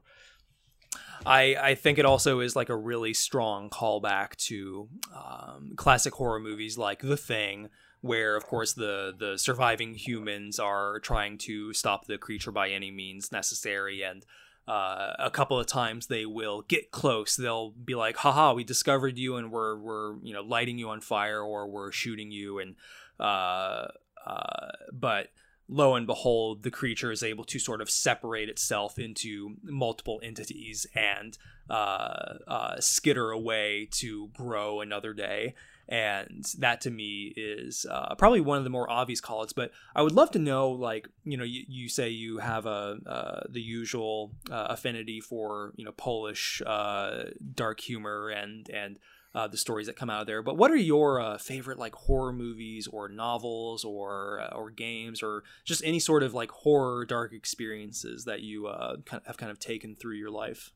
[1.25, 6.39] I, I think it also is like a really strong callback to um, classic horror
[6.39, 7.69] movies like The Thing,
[8.01, 12.91] where of course the the surviving humans are trying to stop the creature by any
[12.91, 14.25] means necessary, and
[14.67, 17.35] uh, a couple of times they will get close.
[17.35, 21.01] They'll be like, "Haha, we discovered you, and we're we're you know lighting you on
[21.01, 22.75] fire, or we're shooting you," and
[23.19, 23.87] uh,
[24.27, 25.29] uh, but
[25.69, 30.85] lo and behold, the creature is able to sort of separate itself into multiple entities
[30.95, 31.37] and
[31.69, 35.55] uh, uh, skitter away to grow another day.
[35.89, 39.53] And that to me is uh, probably one of the more obvious calls.
[39.53, 42.97] But I would love to know, like, you know, you, you say you have a
[43.05, 48.99] uh, the usual uh, affinity for you know Polish dark humor and and
[49.37, 50.41] uh, the stories that come out of there.
[50.41, 55.21] But what are your uh, favorite like horror movies or novels or uh, or games
[55.21, 58.95] or just any sort of like horror dark experiences that you uh,
[59.27, 60.71] have kind of taken through your life?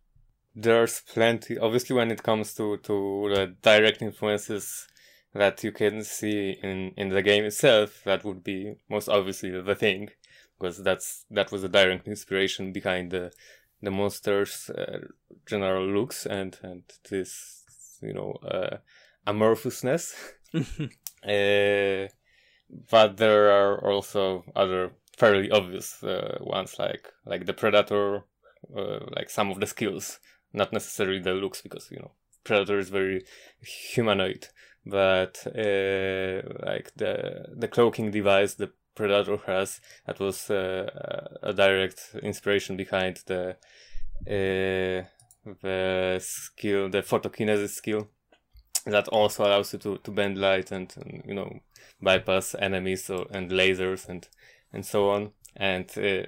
[0.54, 1.58] There's plenty.
[1.58, 2.96] Obviously, when it comes to to
[3.34, 4.88] the direct influences
[5.34, 9.76] that you can see in in the game itself, that would be most obviously the
[9.76, 10.10] thing,
[10.60, 13.32] because that's that was the direct inspiration behind the
[13.82, 15.00] the monsters' uh,
[15.48, 17.61] general looks and and this
[18.02, 18.78] you know uh,
[19.28, 20.14] amorphousness.
[20.54, 22.08] uh,
[22.90, 28.24] but there are also other fairly obvious uh, ones like like the Predator
[28.76, 30.20] uh, like some of the skills,
[30.54, 32.12] not necessarily the looks, because you know
[32.44, 33.24] Predator is very
[33.62, 34.48] humanoid,
[34.86, 42.16] but uh, like the the cloaking device the Predator has that was uh, a direct
[42.22, 43.56] inspiration behind the
[44.28, 45.08] uh,
[45.46, 48.08] the skill, the photokinesis skill
[48.86, 51.60] that also allows you to, to bend light and, and you know
[52.02, 54.28] bypass enemies or, and lasers and
[54.74, 55.32] and so on.
[55.56, 56.26] And uh,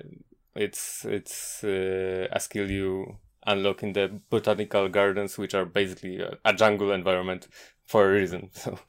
[0.55, 6.37] it's it's uh, a skill you unlock in the botanical gardens which are basically a,
[6.45, 7.47] a jungle environment
[7.85, 8.49] for a reason.
[8.59, 8.79] So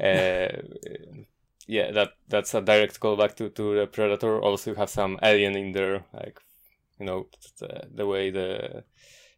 [0.00, 0.62] uh,
[1.68, 4.40] yeah that that's a direct callback to, to the predator.
[4.40, 6.40] Also you have some alien in there like
[6.98, 7.26] you know
[7.60, 8.84] the, the way the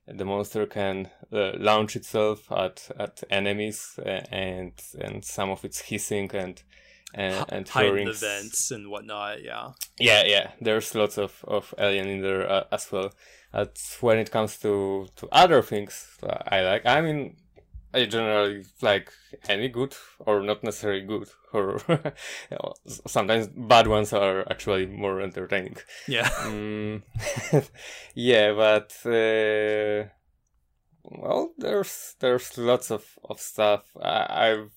[0.06, 5.80] the monster can uh, launch itself at at enemies uh, and and some of its
[5.80, 6.62] hissing and
[7.14, 9.42] and, and hide in the vents and whatnot.
[9.42, 10.50] Yeah, yeah, yeah.
[10.60, 13.12] There's lots of of alien in there uh, as well.
[13.52, 16.86] That's when it comes to to other things I like.
[16.86, 17.36] I mean,
[17.94, 19.12] I generally like
[19.48, 21.80] any good or not necessarily good horror.
[23.06, 25.76] Sometimes bad ones are actually more entertaining.
[26.08, 26.28] Yeah.
[26.44, 27.02] Mm,
[28.14, 30.08] yeah, but uh,
[31.04, 33.84] well, there's there's lots of of stuff.
[34.00, 34.72] I, I've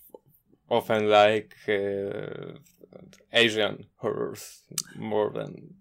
[0.69, 2.59] often like uh,
[3.33, 4.63] Asian horrors
[4.95, 5.75] more than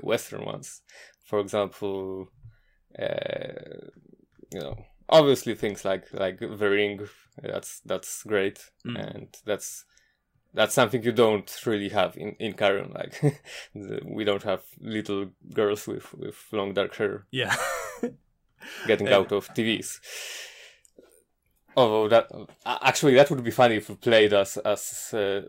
[0.00, 0.82] Western ones.
[1.24, 2.28] For example,
[2.98, 3.88] uh,
[4.52, 4.76] you know
[5.12, 7.08] obviously things like like the ring
[7.42, 8.98] that's that's great mm.
[8.98, 9.84] and that's
[10.54, 12.92] that's something you don't really have in in Carrion.
[12.92, 13.40] Like
[14.04, 17.26] we don't have little girls with with long dark hair.
[17.30, 17.54] Yeah,
[18.86, 19.98] getting out of TVs.
[21.76, 22.30] Although that
[22.66, 25.42] actually that would be funny if we played as as uh,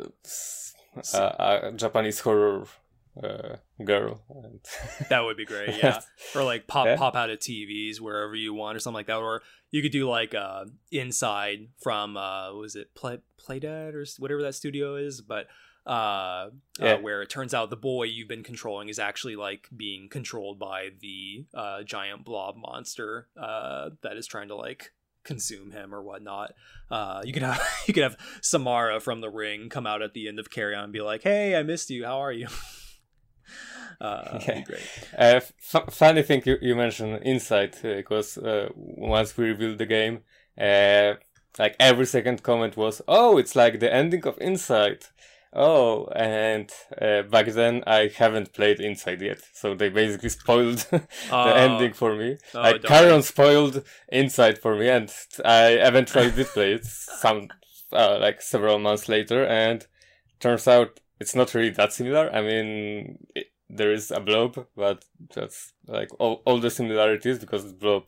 [1.13, 2.65] a, a Japanese horror
[3.21, 4.23] uh, girl.
[5.09, 6.01] that would be great, yeah.
[6.35, 6.95] or like pop yeah.
[6.95, 9.17] pop out of TVs wherever you want, or something like that.
[9.17, 9.41] Or
[9.71, 14.55] you could do like uh, inside from uh, was it Play Playdead or whatever that
[14.55, 15.47] studio is, but
[15.85, 16.49] uh, uh,
[16.79, 16.93] yeah.
[16.93, 20.57] uh, where it turns out the boy you've been controlling is actually like being controlled
[20.57, 24.93] by the uh, giant blob monster uh, that is trying to like
[25.23, 26.53] consume him or whatnot.
[26.89, 30.27] Uh, you could have you could have Samara from the ring come out at the
[30.27, 32.05] end of Carrion and be like, "Hey, I missed you.
[32.05, 32.47] How are you?"
[33.99, 34.61] Uh, yeah.
[34.61, 34.81] great.
[35.17, 40.21] Uh, f- funny thing you, you mentioned Inside because uh, once we revealed the game,
[40.59, 41.13] uh,
[41.59, 45.05] like every second comment was, "Oh, it's like the ending of Inside."
[45.55, 51.07] Oh, and uh, back then I haven't played Inside yet, so they basically spoiled the
[51.31, 51.53] oh.
[51.53, 52.37] ending for me.
[52.55, 55.13] Oh, like Carrion spoiled Inside for me, and
[55.45, 57.49] I eventually did play it some
[57.91, 59.85] uh, like several months later, and
[60.39, 62.33] turns out it's not really that similar.
[62.33, 65.03] I mean, it, there is a blob, but
[65.33, 68.03] that's like all, all the similarities because the blob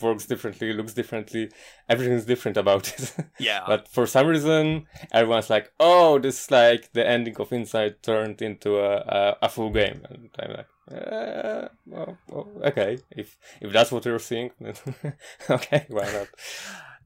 [0.00, 1.50] works differently, looks differently,
[1.88, 3.14] everything's different about it.
[3.38, 3.64] Yeah.
[3.66, 8.42] but for some reason, everyone's like, "Oh, this is like the ending of Inside turned
[8.42, 13.72] into a a, a full game," and I'm like, uh, well, well, okay, if if
[13.72, 14.74] that's what you're seeing, then
[15.50, 16.28] okay, why not?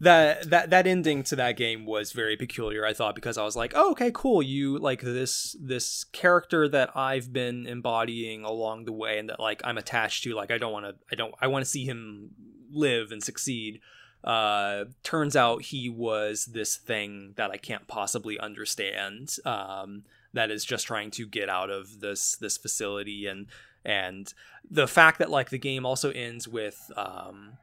[0.00, 3.54] That that that ending to that game was very peculiar i thought because i was
[3.54, 8.92] like oh, okay cool you like this this character that i've been embodying along the
[8.92, 11.46] way and that like i'm attached to like i don't want to i don't i
[11.46, 12.30] want to see him
[12.70, 13.80] live and succeed.
[14.24, 20.64] Uh turns out he was this thing that i can't possibly understand um that is
[20.64, 23.46] just trying to get out of this this facility and
[23.84, 24.32] and
[24.68, 27.58] the fact that like the game also ends with um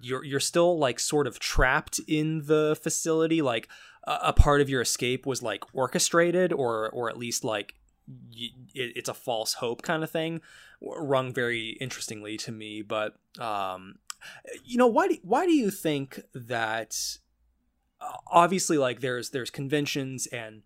[0.00, 3.68] you're you're still like sort of trapped in the facility like
[4.04, 7.74] a, a part of your escape was like orchestrated or or at least like
[8.08, 10.40] y- it, it's a false hope kind of thing
[10.80, 13.96] rung very interestingly to me but um
[14.64, 16.96] you know why do, why do you think that
[18.00, 20.62] uh, obviously like there's there's conventions and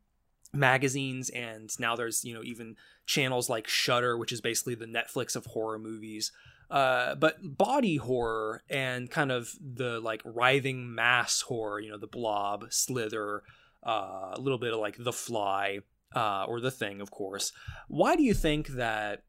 [0.52, 5.36] magazines and now there's you know even channels like shutter which is basically the Netflix
[5.36, 6.32] of horror movies
[6.70, 12.06] uh, but body horror and kind of the like writhing mass horror, you know, the
[12.06, 13.42] blob, slither,
[13.86, 15.78] uh, a little bit of like the fly,
[16.14, 17.52] uh, or the thing, of course.
[17.88, 19.22] Why do you think that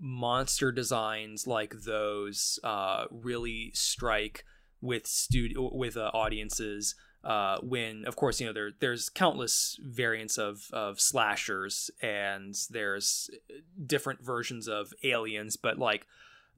[0.00, 4.44] monster designs like those uh, really strike
[4.80, 6.94] with studio with uh, audiences?
[7.24, 13.28] Uh, when of course you know there there's countless variants of of slashers and there's
[13.84, 16.06] different versions of aliens but like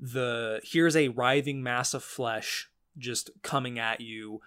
[0.00, 4.40] the here's a writhing mass of flesh just coming at you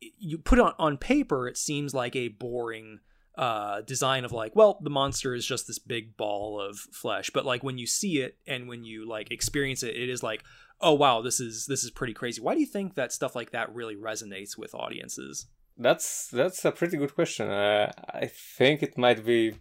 [0.00, 3.00] you put on, on paper it seems like a boring
[3.38, 7.46] uh, design of like, well, the monster is just this big ball of flesh, but
[7.46, 10.42] like when you see it and when you like experience it, it is like,
[10.80, 12.42] oh wow, this is this is pretty crazy.
[12.42, 15.46] Why do you think that stuff like that really resonates with audiences?
[15.76, 17.48] That's that's a pretty good question.
[17.48, 19.54] Uh, I think it might be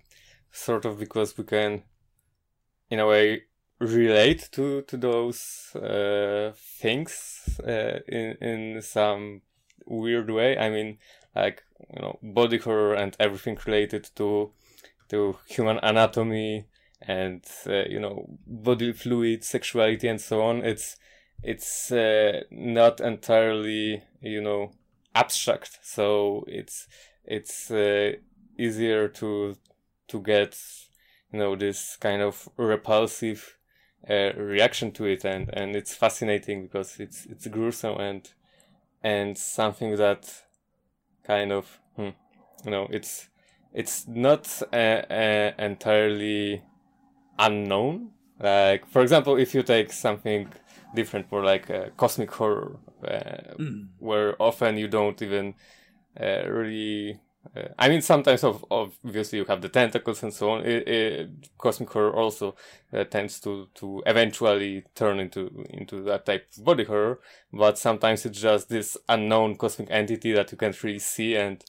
[0.52, 1.84] sort of because we can,
[2.90, 3.44] in a way,
[3.80, 9.42] relate to to those uh, things uh, in in some
[9.86, 10.58] weird way.
[10.58, 10.98] I mean,
[11.36, 11.64] like
[11.94, 14.52] you know, body horror and everything related to
[15.10, 16.66] to human anatomy
[17.02, 20.64] and uh, you know body fluid, sexuality, and so on.
[20.64, 20.98] It's
[21.44, 24.72] it's uh, not entirely you know
[25.14, 26.88] abstract, so it's
[27.26, 28.14] it's uh,
[28.58, 29.56] easier to
[30.08, 30.58] to get
[31.32, 33.57] you know this kind of repulsive
[34.10, 38.30] uh, reaction to it and and it's fascinating because it's it's gruesome and
[39.04, 40.44] and something that
[41.24, 42.10] kind of hmm,
[42.64, 43.30] you know it's
[43.74, 46.64] it's not uh, uh, entirely
[47.38, 50.48] unknown like for example if you take something
[50.96, 53.88] different more like a cosmic horror mm.
[54.00, 55.54] where often you don't even
[56.20, 57.20] uh, really
[57.56, 60.66] uh, I mean, sometimes of, obviously you have the tentacles and so on.
[60.66, 62.56] It, it, cosmic horror also
[62.94, 67.20] uh, tends to, to eventually turn into into that type of body horror,
[67.54, 71.64] but sometimes it's just this unknown cosmic entity that you can't really see, and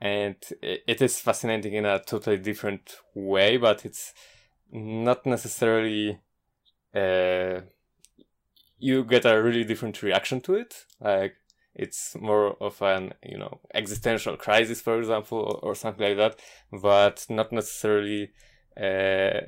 [0.00, 4.14] and it, it is fascinating in a totally different way, but it's
[4.72, 6.18] not necessarily.
[6.94, 7.60] Uh,
[8.80, 10.86] you get a really different reaction to it.
[11.00, 11.36] Like
[11.74, 16.40] it's more of an you know existential crisis for example or, or something like that
[16.82, 18.30] but not necessarily
[18.76, 19.40] uh,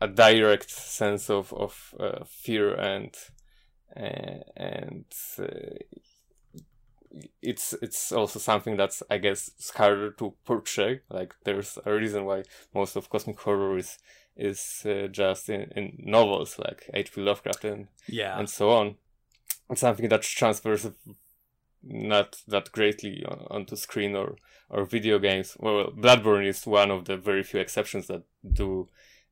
[0.00, 3.14] a direct sense of of uh, fear and
[3.96, 5.04] uh, and
[5.38, 5.46] uh,
[7.42, 11.00] it's it's also something that's I guess harder to portray.
[11.10, 12.44] Like there's a reason why
[12.74, 13.98] most of cosmic horror is
[14.36, 17.20] is uh, just in, in novels like H.P.
[17.20, 18.96] Lovecraft and yeah and so on.
[19.68, 20.86] It's something that transfers
[21.82, 24.36] not that greatly on, onto screen or
[24.68, 25.56] or video games.
[25.58, 28.22] Well, Bloodborne is one of the very few exceptions that
[28.52, 28.88] do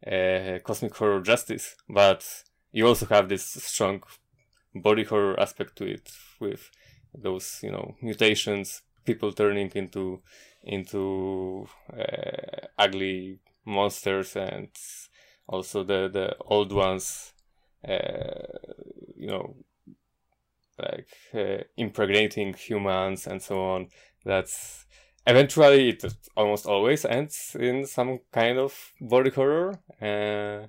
[0.06, 2.26] uh, cosmic horror justice, but
[2.72, 4.02] you also have this strong
[4.74, 6.70] body horror aspect to it with
[7.14, 10.22] those you know mutations, people turning into
[10.62, 14.68] into uh, ugly monsters, and
[15.46, 17.32] also the the old ones,
[17.86, 18.58] uh,
[19.16, 19.56] you know,
[20.78, 23.88] like uh, impregnating humans and so on.
[24.24, 24.86] That's
[25.26, 26.04] eventually it
[26.36, 29.78] almost always ends in some kind of body horror.
[30.00, 30.66] Uh,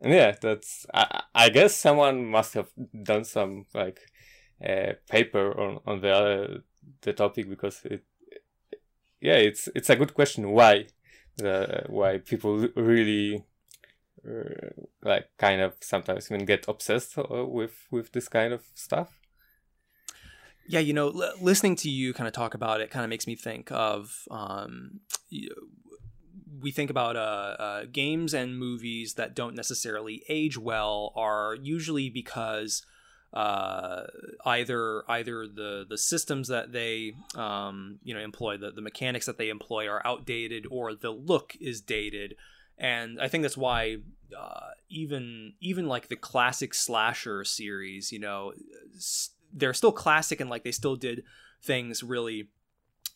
[0.00, 2.68] and yeah, that's I, I guess someone must have
[3.02, 4.00] done some like
[4.64, 6.58] uh, paper on on the uh,
[7.02, 8.04] the topic because it
[9.20, 10.86] yeah it's it's a good question why
[11.36, 13.44] the why people really
[14.28, 14.70] uh,
[15.02, 19.18] like kind of sometimes even get obsessed uh, with with this kind of stuff
[20.72, 23.26] yeah, you know, l- listening to you kind of talk about it kind of makes
[23.26, 25.00] me think of um,
[26.62, 27.18] we think about uh,
[27.58, 32.86] uh, games and movies that don't necessarily age well are usually because
[33.34, 34.04] uh,
[34.46, 39.36] either either the the systems that they um, you know employ the, the mechanics that
[39.36, 42.34] they employ are outdated or the look is dated.
[42.78, 43.98] And I think that's why
[44.38, 48.54] uh, even even like the classic slasher series, you know,
[49.52, 51.24] they're still classic and like they still did
[51.62, 52.48] things really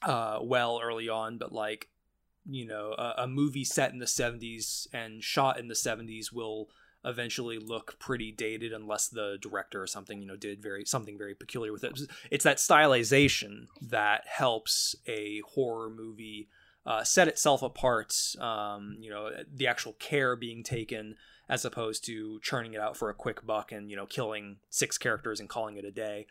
[0.03, 1.89] uh, well early on, but like
[2.49, 6.69] you know a, a, movie set in the 70s and shot in the 70s will
[7.05, 11.35] eventually look pretty dated unless the director or something you know did very something very
[11.35, 11.99] peculiar with it.
[12.31, 16.49] It's that stylization that helps a horror movie
[16.85, 21.17] uh, set itself apart um, you know the actual care being taken
[21.49, 24.99] as opposed to churning it out for a quick buck and you know killing six
[24.99, 26.27] characters and calling it a day.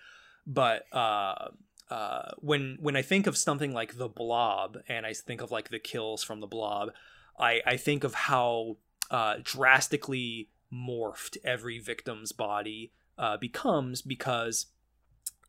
[0.46, 1.50] But uh,
[1.90, 5.70] uh, when when I think of something like the Blob and I think of like
[5.70, 6.92] the kills from the Blob,
[7.40, 8.78] I I think of how
[9.10, 14.68] uh, drastically morphed every victim's body uh, becomes because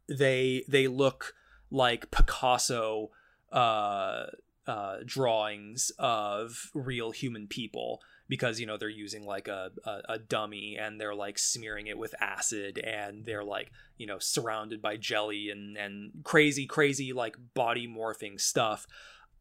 [0.08, 1.34] they they look
[1.70, 3.10] like Picasso
[3.52, 4.26] uh,
[4.66, 10.18] uh, drawings of real human people because you know they're using like a, a, a,
[10.18, 14.96] dummy and they're like smearing it with acid and they're like you know surrounded by
[14.96, 18.86] jelly and and crazy crazy like body morphing stuff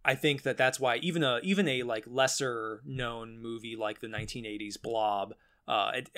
[0.03, 4.07] i think that that's why even a even a like lesser known movie like the
[4.07, 5.33] 1980s blob
[5.67, 6.09] uh it,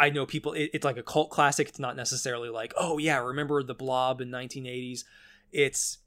[0.00, 0.54] I know people.
[0.54, 1.68] It, it's like a cult classic.
[1.68, 5.04] It's not necessarily like, oh yeah, remember the Blob in 1980s.
[5.52, 5.98] It's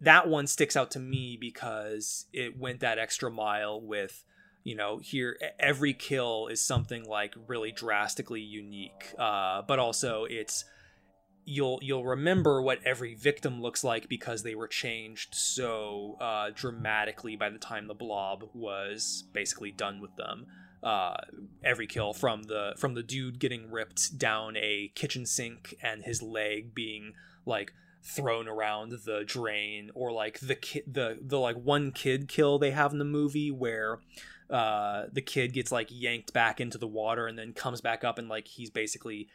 [0.00, 4.22] that one sticks out to me because it went that extra mile with
[4.64, 10.64] you know here every kill is something like really drastically unique uh, but also it's
[11.44, 17.36] you'll you'll remember what every victim looks like because they were changed so uh, dramatically
[17.36, 20.46] by the time the blob was basically done with them.
[20.82, 21.16] Uh,
[21.62, 26.20] every kill from the from the dude getting ripped down a kitchen sink and his
[26.20, 27.14] leg being
[27.46, 32.58] like thrown around the drain or like the kid the the like one kid kill
[32.58, 33.98] they have in the movie where
[34.50, 38.18] uh the kid gets like yanked back into the water and then comes back up
[38.18, 39.28] and like he's basically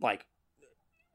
[0.00, 0.26] like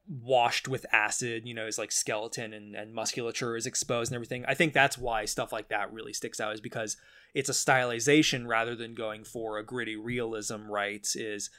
[0.08, 4.44] washed with acid you know his like skeleton and, and musculature is exposed and everything.
[4.46, 6.96] I think that's why stuff like that really sticks out is because
[7.34, 11.50] it's a stylization rather than going for a gritty realism right is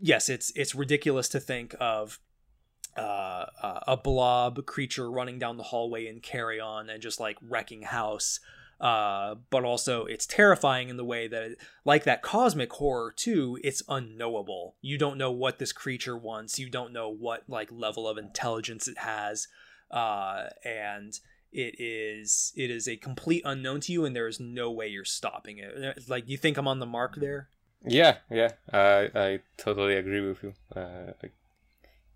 [0.00, 2.18] yes it's it's ridiculous to think of
[2.96, 3.46] uh,
[3.86, 8.38] a blob creature running down the hallway in Carrion and just like wrecking house
[8.82, 13.56] uh, but also it's terrifying in the way that it, like that cosmic horror too
[13.62, 14.74] it's unknowable.
[14.82, 16.58] You don't know what this creature wants.
[16.58, 19.46] You don't know what like level of intelligence it has.
[19.88, 21.16] Uh, and
[21.52, 25.04] it is it is a complete unknown to you and there is no way you're
[25.04, 26.08] stopping it.
[26.08, 27.48] Like you think i'm on the mark there?
[27.86, 28.50] Yeah yeah.
[28.72, 30.54] I i totally agree with you.
[30.74, 31.12] Uh,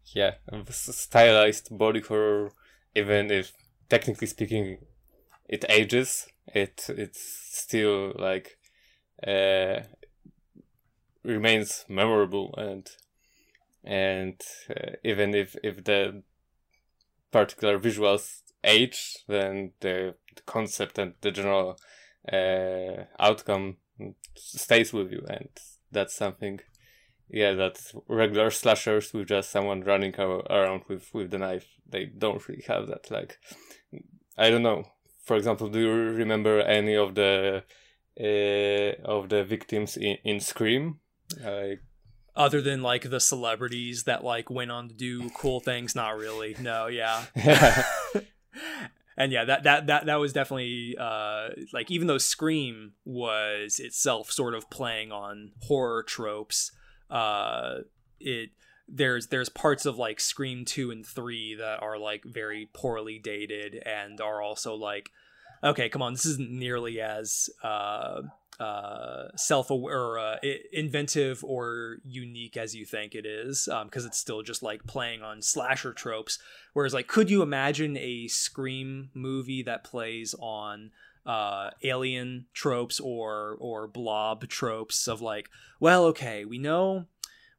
[0.07, 0.35] yeah
[0.71, 2.51] stylized body horror
[2.97, 3.53] even if
[3.89, 4.79] technically speaking
[5.49, 8.59] it ages it it's still like
[9.27, 9.81] uh
[11.25, 12.89] remains memorable and
[13.85, 14.41] and
[14.71, 16.23] uh, even if if the
[17.31, 21.79] particular visuals age, then the, the concept and the general
[22.33, 23.77] uh, outcome
[24.35, 25.49] stays with you, and
[25.93, 26.61] that's something.
[27.29, 32.47] Yeah, that regular slashers with just someone running around with with the knife, they don't
[32.49, 33.11] really have that.
[33.11, 33.39] Like,
[34.39, 34.85] I don't know.
[35.27, 37.65] For example, do you remember any of the
[38.19, 41.01] uh, of the victims in, in Scream?
[41.45, 41.83] Like,
[42.35, 45.95] other than like the celebrities that like went on to do cool things?
[45.95, 46.57] Not really.
[46.59, 47.25] No yeah.
[49.19, 54.31] And yeah, that that that that was definitely uh, like even though Scream was itself
[54.31, 56.71] sort of playing on horror tropes,
[57.09, 57.77] uh,
[58.21, 58.51] it
[58.89, 63.83] there's there's parts of like Scream two and three that are like very poorly dated
[63.87, 65.11] and are also like,
[65.63, 68.23] okay, come on, this isn't nearly as uh,
[68.61, 70.37] uh, self or uh,
[70.73, 75.23] inventive or unique as you think it is because um, it's still just like playing
[75.23, 76.39] on slasher tropes.
[76.73, 80.91] Whereas like could you imagine a scream movie that plays on
[81.27, 87.07] uh, alien tropes or or blob tropes of like well okay we know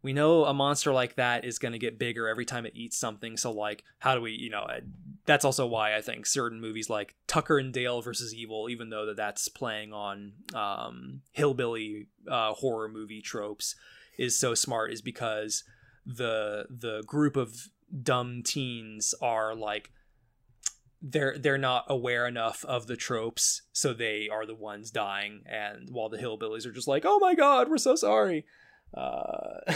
[0.02, 2.98] we know a monster like that is going to get bigger every time it eats
[2.98, 4.66] something so like how do we you know
[5.26, 9.06] that's also why i think certain movies like tucker and dale versus evil even though
[9.06, 13.76] that that's playing on um, hillbilly uh, horror movie tropes
[14.18, 15.64] is so smart is because
[16.06, 17.70] the the group of
[18.04, 19.92] dumb teens are like
[21.02, 25.90] they're they're not aware enough of the tropes so they are the ones dying and
[25.92, 28.46] while the hillbillies are just like oh my god we're so sorry
[28.94, 29.60] uh,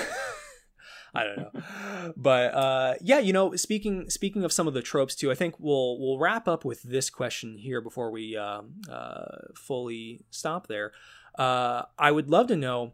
[1.13, 5.15] I don't know, but uh, yeah, you know, speaking speaking of some of the tropes
[5.15, 9.25] too, I think we'll we'll wrap up with this question here before we uh, uh,
[9.55, 10.93] fully stop there.
[11.37, 12.93] Uh, I would love to know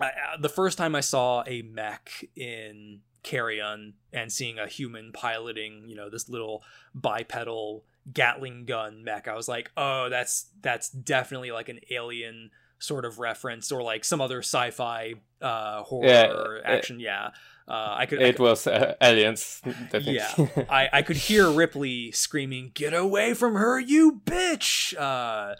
[0.00, 0.08] uh,
[0.40, 5.96] the first time I saw a mech in Carrion and seeing a human piloting, you
[5.96, 6.62] know, this little
[6.94, 13.04] bipedal Gatling gun mech, I was like, oh, that's that's definitely like an alien sort
[13.04, 17.30] of reference or like some other sci-fi uh horror yeah, action it, yeah.
[17.68, 19.62] Uh i could it I could, was uh, aliens
[20.00, 20.30] yeah.
[20.68, 24.98] I i could hear ripley screaming get away from her you bitch!
[24.98, 25.56] Uh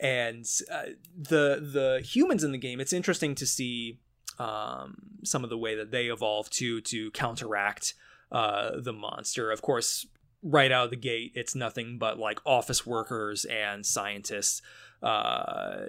[0.00, 0.82] and uh,
[1.16, 3.98] the the humans in the game it's interesting to see
[4.38, 7.94] um some of the way that they evolve to to counteract
[8.30, 9.50] uh the monster.
[9.50, 10.06] Of course
[10.42, 14.62] right out of the gate it's nothing but like office workers and scientists
[15.02, 15.86] uh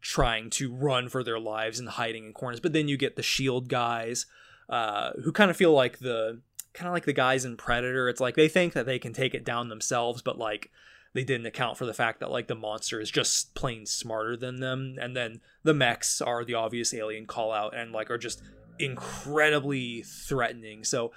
[0.00, 2.60] trying to run for their lives and hiding in corners.
[2.60, 4.26] But then you get the shield guys
[4.68, 6.40] uh, who kind of feel like the
[6.72, 8.08] kind of like the guys in Predator.
[8.08, 10.70] It's like they think that they can take it down themselves, but like
[11.12, 14.60] they didn't account for the fact that like the monster is just plain smarter than
[14.60, 14.96] them.
[15.00, 18.42] And then the mechs are the obvious alien call out and like are just
[18.78, 20.84] incredibly threatening.
[20.84, 21.12] So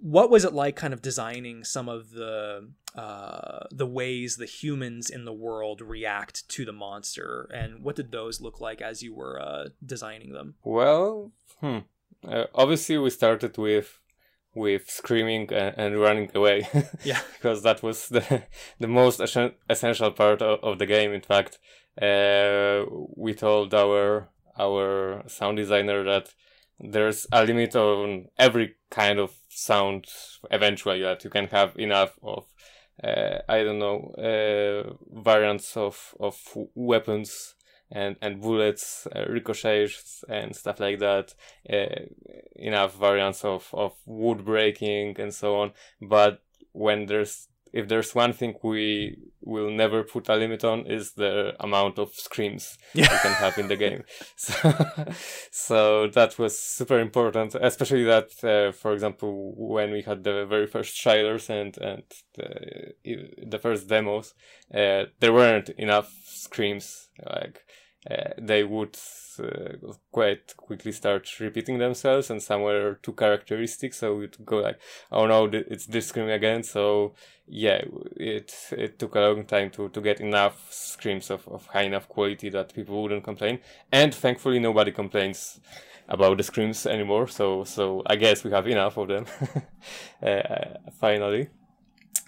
[0.00, 5.08] what was it like kind of designing some of the uh, the ways the humans
[5.08, 9.14] in the world react to the monster and what did those look like as you
[9.14, 11.78] were uh, designing them well hmm.
[12.26, 13.98] uh, obviously we started with
[14.54, 16.68] with screaming and, and running away.
[17.04, 17.20] Yeah.
[17.34, 18.44] because that was the
[18.78, 21.12] the most essen- essential part of, of the game.
[21.12, 21.58] In fact,
[22.00, 22.84] uh,
[23.16, 24.28] we told our
[24.58, 26.34] our sound designer that
[26.78, 30.06] there's a limit on every kind of sound
[30.50, 32.46] eventually that you can have enough of
[33.02, 36.38] I don't know uh, variants of of
[36.74, 37.54] weapons
[37.90, 41.34] and and bullets, uh, ricochets and stuff like that.
[41.70, 42.06] Uh,
[42.56, 45.72] enough variants of of wood breaking and so on.
[46.00, 46.42] But
[46.72, 51.54] when there's if there's one thing we will never put a limit on is the
[51.60, 53.12] amount of screams Yeah.
[53.12, 54.04] you can have in the game.
[54.36, 54.74] So,
[55.50, 60.66] so that was super important, especially that, uh, for example, when we had the very
[60.66, 62.02] first trailers and and
[62.34, 62.92] the,
[63.46, 64.34] the first demos,
[64.74, 67.08] uh, there weren't enough screams.
[67.24, 67.60] Like
[68.10, 68.96] uh, they would
[69.38, 73.94] uh, quite quickly start repeating themselves, and some were too characteristic.
[73.94, 74.78] So we'd go like,
[75.10, 77.14] "Oh no, it's this scream again." So
[77.46, 77.82] yeah,
[78.16, 82.08] it it took a long time to, to get enough screams of, of high enough
[82.08, 83.60] quality that people wouldn't complain.
[83.92, 85.60] And thankfully, nobody complains
[86.08, 87.28] about the screams anymore.
[87.28, 89.26] So so I guess we have enough of them.
[90.22, 91.48] uh, finally,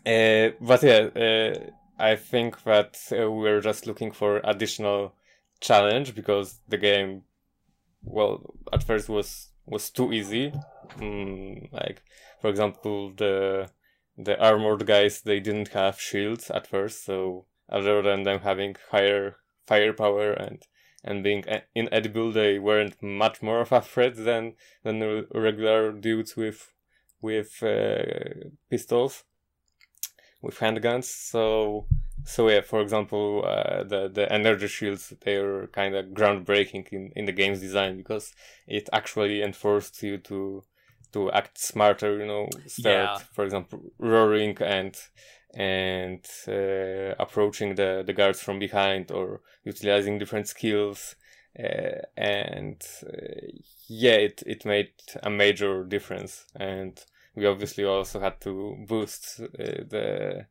[0.06, 1.58] uh, but yeah, uh,
[1.98, 5.14] I think that we're just looking for additional
[5.60, 7.22] challenge because the game,
[8.02, 10.52] well, at first was was too easy.
[10.98, 12.02] Mm, like
[12.40, 13.70] for example, the
[14.16, 19.36] the armored guys they didn't have shields at first, so other than them having higher
[19.66, 20.62] firepower and
[21.02, 21.44] and being
[21.74, 26.72] inedible, they weren't much more of a threat than than regular dudes with
[27.20, 29.24] with uh, pistols,
[30.40, 31.04] with handguns.
[31.04, 31.86] So
[32.24, 37.12] so yeah, for example, uh, the the energy shields they were kind of groundbreaking in
[37.16, 38.32] in the game's design because
[38.66, 40.64] it actually enforced you to
[41.12, 42.18] to act smarter.
[42.18, 43.20] You know, start Yeah.
[43.32, 44.96] for example roaring and
[45.54, 51.16] and uh, approaching the the guards from behind or utilizing different skills.
[51.58, 53.46] Uh, and uh,
[53.88, 54.90] yeah, it, it made
[55.22, 57.04] a major difference, and
[57.36, 59.46] we obviously also had to boost uh,
[59.88, 60.46] the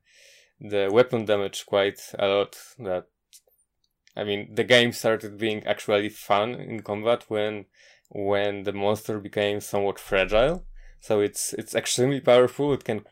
[0.64, 2.58] the weapon damage quite a lot.
[2.80, 3.08] That
[4.16, 7.66] I mean, the game started being actually fun in combat when
[8.10, 10.66] when the monster became somewhat fragile.
[11.00, 12.74] So it's it's extremely powerful.
[12.74, 13.06] It can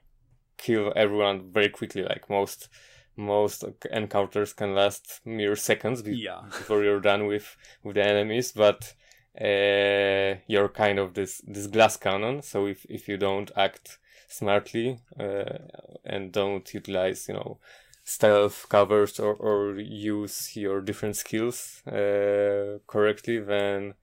[0.58, 2.04] kill everyone very quickly.
[2.04, 2.70] Like most
[3.18, 6.42] most encounters can last mere seconds be- Yeah.
[6.46, 8.52] before you're done with with the enemies.
[8.54, 8.94] But
[9.40, 12.42] uh, you're kind of this this glass cannon.
[12.44, 13.98] So if if you don't act
[14.32, 15.58] smartly uh,
[16.06, 17.60] and don't utilize you know
[18.04, 23.94] stealth covers or, or use your different skills uh, correctly then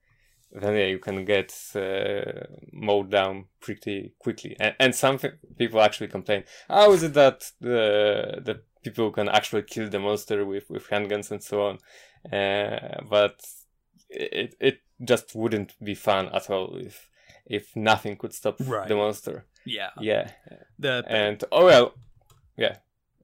[0.51, 4.55] then yeah, you can get uh, mowed down pretty quickly.
[4.59, 5.19] And, and some
[5.57, 10.45] people actually complain how is it that the the people can actually kill the monster
[10.45, 11.77] with with handguns and so on?
[12.33, 13.41] Uh, but
[14.09, 17.08] it it just wouldn't be fun at all if
[17.49, 18.87] if nothing could stop Right.
[18.87, 19.89] the monster Yeah.
[20.01, 20.31] yeah
[20.79, 21.93] The and oh well
[22.57, 22.77] yeah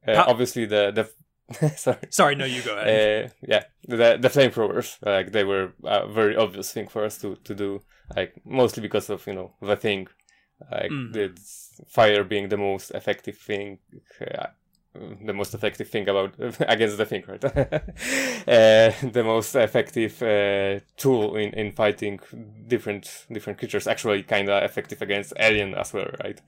[0.08, 1.06] uh, How- obviously the the
[1.78, 2.90] sorry sorry, no, you go ahead.
[3.26, 7.36] uh, yeah the the flamethrowers like they were a very obvious thing for us to
[7.48, 7.80] to do
[8.16, 10.08] like mostly because of you know the thing
[10.72, 11.14] like Mhm.
[11.14, 11.26] the
[11.88, 13.80] fire being the most effective thing
[14.22, 14.48] uh,
[15.26, 16.34] the most effective thing about
[16.68, 22.20] against the thing right uh, the most effective uh, tool in, in fighting
[22.68, 26.42] different different creatures actually kind of effective against alien as well right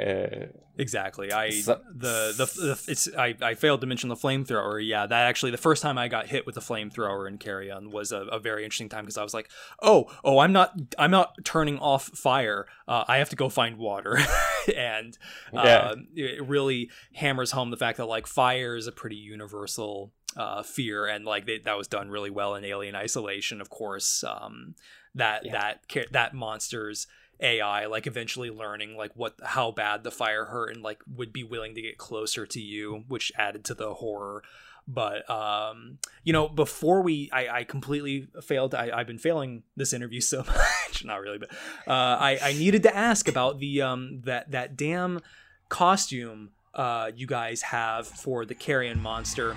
[0.00, 0.46] uh,
[0.78, 1.30] Exactly.
[1.32, 4.80] I So- the, the the it's I, I failed to mention the flamethrower.
[4.82, 8.10] Yeah, that actually the first time I got hit with the flamethrower in Carrion was
[8.10, 9.50] a, a very interesting time because I was like,
[9.82, 12.64] oh oh I'm not I'm not turning off fire.
[12.88, 14.18] Uh, I have to go find water,
[14.74, 15.16] and
[15.54, 15.94] uh, Yeah.
[16.16, 21.06] it really hammers home the fact that like fire is a pretty universal uh, fear,
[21.06, 24.24] and like they, that was done really well in Alien Isolation, of course.
[24.24, 24.74] Um,
[25.14, 25.52] that Yeah.
[25.52, 27.06] that that monsters
[27.40, 31.44] AI like eventually learning like what how bad the fire hurt and like would be
[31.44, 34.42] willing to get closer to you, which added to the horror.
[34.88, 38.74] But um, you know, before we, I, I completely failed.
[38.74, 41.52] I, I've been failing this interview so much, not really, but
[41.86, 45.20] uh, I, I needed to ask about the um that that damn
[45.68, 49.56] costume uh you guys have for the carrion monster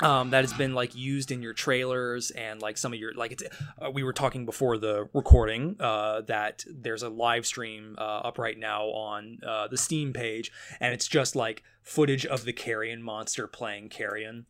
[0.00, 3.32] um that has been like used in your trailers and like some of your like
[3.32, 3.42] it's
[3.80, 8.38] uh, we were talking before the recording uh that there's a live stream uh, up
[8.38, 10.50] right now on uh the steam page
[10.80, 14.44] and it's just like footage of the carrion monster playing carrion.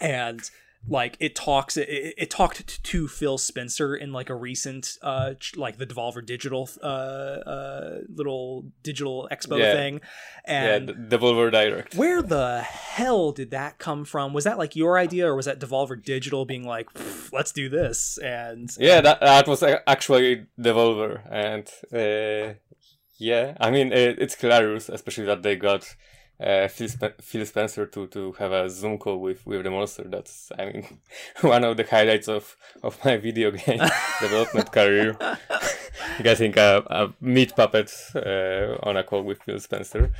[0.00, 0.48] And
[0.86, 5.76] like it talks it, it talked to Phil Spencer in like a recent uh like
[5.76, 9.72] the Devolver Digital uh uh little digital expo Yeah.
[9.72, 10.00] thing
[10.44, 11.94] and yeah, Devolver Direct.
[11.94, 15.58] where the hell did that come from was that like your idea or was that
[15.60, 16.88] Devolver Digital being like
[17.32, 22.54] let's do this and Yeah, that that was actually Devolver, and uh,
[23.18, 25.96] yeah, I mean it, it's hilarious, especially that they got
[26.40, 30.04] uh, Phil, Spe- Phil Spencer to, to have a Zoom call with, with the monster.
[30.04, 30.98] That's I mean
[31.40, 33.80] one of the highlights of, of my video game
[34.20, 35.16] development career.
[36.22, 40.12] Getting a, a meat puppet uh, on a call with Phil Spencer.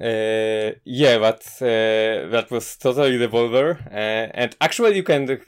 [0.00, 5.40] Uh, yeah, but uh, that was totally Devolver, uh, and actually you can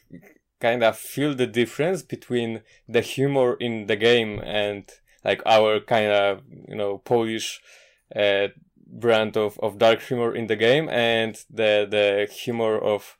[0.60, 4.84] kind of feel the difference between the humor in the game and
[5.24, 7.60] like our kind of you know Polish
[8.14, 8.48] uh,
[8.86, 13.16] brand of, of dark humor in the game and the the humor of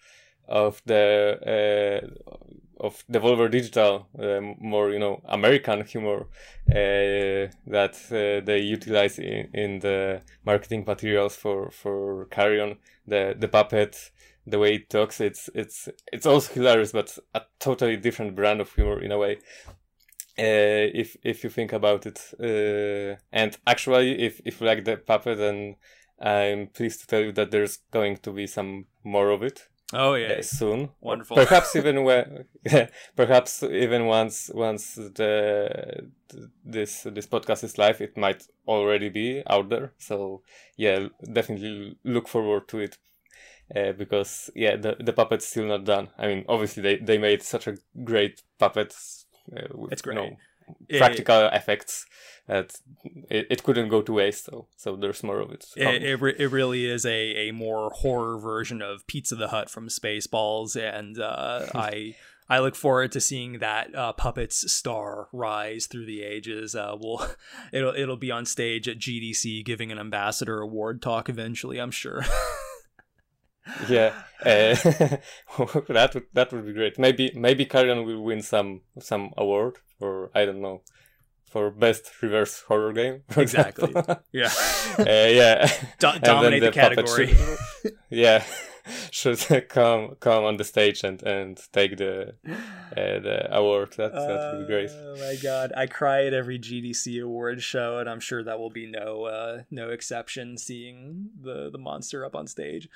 [0.49, 2.35] of the uh,
[2.81, 6.27] of Devolver Digital uh, more you know American humor
[6.71, 13.49] uh, that uh, they utilize in, in the marketing materials for for Carrion the the
[13.49, 14.11] puppet
[14.47, 18.73] the way it talks it's it's it's also hilarious but a totally different brand of
[18.75, 19.39] humor in a way
[20.39, 24.97] uh, if if you think about it uh, and actually if if you like the
[24.97, 25.77] puppet then
[26.21, 30.13] i'm pleased to tell you that there's going to be some more of it oh
[30.13, 30.91] uh, yeah soon.
[31.01, 31.37] Wonderful.
[31.37, 32.45] perhaps even when
[33.17, 36.11] perhaps even once once the
[36.65, 39.93] this this podcast is live it might already be out there.
[39.99, 40.43] So
[40.77, 42.99] yeah definitely look forward to it
[43.75, 46.09] uh, because yeah the the puppet's still not done.
[46.19, 49.34] I mean obviously they they made such a great puppet uh,
[49.75, 50.19] with, It's great.
[50.89, 52.07] It- practical effects
[52.47, 52.75] that
[53.29, 56.35] it, it couldn't go to waste so so there's more of it It, it, re-
[56.39, 61.19] it really is a, a more horror version of Pizza the Hut from Spaceballs, and
[61.19, 62.15] uh, I
[62.49, 66.75] I look forward to seeing that uh, puppet's star rise through the ages.
[66.75, 67.27] Uh, we'll
[67.73, 71.79] it'll it'll be on stage at GDC giving an ambassador award talk eventually.
[71.79, 72.23] I'm sure.
[73.89, 74.13] yeah
[74.45, 74.75] uh,
[75.89, 76.99] that would that would be great.
[76.99, 80.83] Maybe maybe Carrion will win some some award for i don't know
[81.47, 83.93] for best reverse horror game Exactly.
[84.33, 84.51] yeah,
[84.99, 85.71] uh, yeah.
[85.99, 87.35] Do- dominate the, puppet category.
[88.11, 88.45] yeah
[89.11, 92.55] should come come on the stage and and take the uh,
[92.95, 97.23] the award that that would be great Oh my god, I cry at every GDC
[97.23, 100.59] award show, and I'm sure that will be no uh, no exception.
[100.59, 102.89] Seeing the the monster up on stage.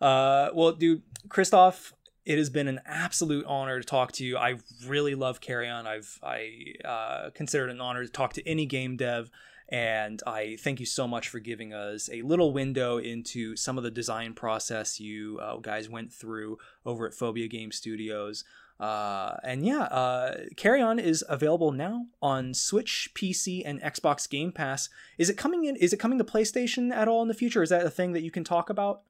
[0.00, 1.92] Uh, well, dude, Krzysztof,
[2.24, 4.36] it has been an absolute honor to talk to you.
[4.36, 4.56] I
[4.86, 5.86] really love Carrion.
[5.86, 9.30] I've I uh, consider it an honor to talk to any game dev.
[9.68, 13.84] And I thank you so much for giving us a little window into some of
[13.84, 18.44] the design process you uh, guys went through over at Phobia Game Studios.
[18.78, 24.88] Uh, and yeah, uh, Carrion is available now on Switch, PC, and Xbox Game Pass.
[25.18, 25.76] Is it coming in?
[25.76, 27.62] Is it coming to PlayStation at all in the future?
[27.62, 29.02] Is that a thing that you can talk about?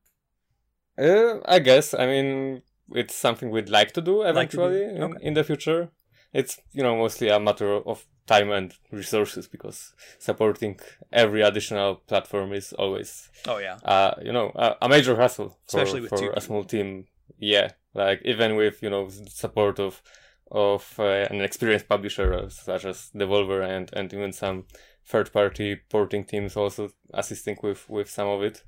[0.96, 1.92] Uh, I guess.
[1.92, 5.26] I mean, it's something we'd like to do Like to do, eventually in, okay.
[5.26, 5.90] in the future.
[6.32, 10.79] It's you know mostly a matter of time and resources because supporting
[11.12, 15.81] every additional platform is always Oh yeah, uh you know a, a major hassle for,
[15.81, 17.07] Especially with for a small team.
[17.39, 20.03] Yeah, like even with you know support of
[20.51, 24.64] of uh, an experienced publisher uh, such as Devolver and and even some
[25.05, 28.62] third party porting teams also assisting with with some of it.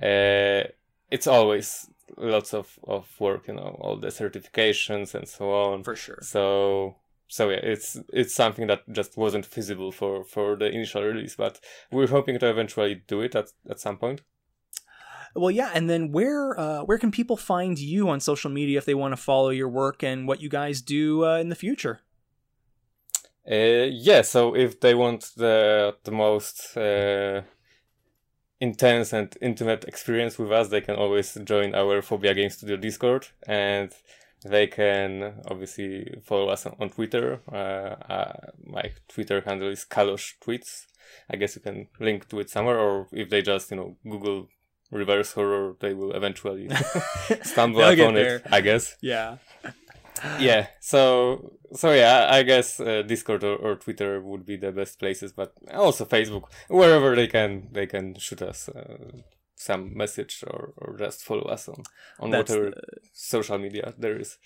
[0.00, 0.68] Uh,
[1.10, 5.84] it's always lots of of work, you know, all the certifications and so on.
[5.84, 6.18] for sure.
[6.22, 6.96] So
[7.28, 11.60] so yeah, it's it's something that just wasn't feasible for for the initial release, but
[11.90, 14.22] we're hoping to eventually do it at at some point.
[15.34, 18.84] Well, yeah, and then where uh, where can people find you on social media if
[18.84, 22.00] they want to follow your work and what you guys do uh, in the future?
[23.50, 27.42] Uh, yeah, so if they want the the most uh,
[28.60, 33.28] intense and intimate experience with us, they can always join our Phobia Game Studio Discord,
[33.46, 33.92] and
[34.48, 37.40] they can obviously follow us on, on Twitter.
[37.50, 38.32] Uh, uh,
[38.64, 40.86] my Twitter handle is Kalosh Tweets.
[41.30, 44.48] I guess you can link to it somewhere, or if they just you know Google
[44.90, 46.68] reverse horror, they will eventually
[47.42, 48.36] stumble upon there.
[48.36, 48.42] it.
[48.50, 49.38] I guess Yeah.
[50.40, 54.98] yeah so so yeah i guess uh, discord or, or twitter would be the best
[54.98, 58.96] places but also facebook wherever they can they can shoot us uh,
[59.58, 61.82] some message or, or just follow us on,
[62.20, 62.82] on That's whatever the-
[63.12, 64.36] social media there is.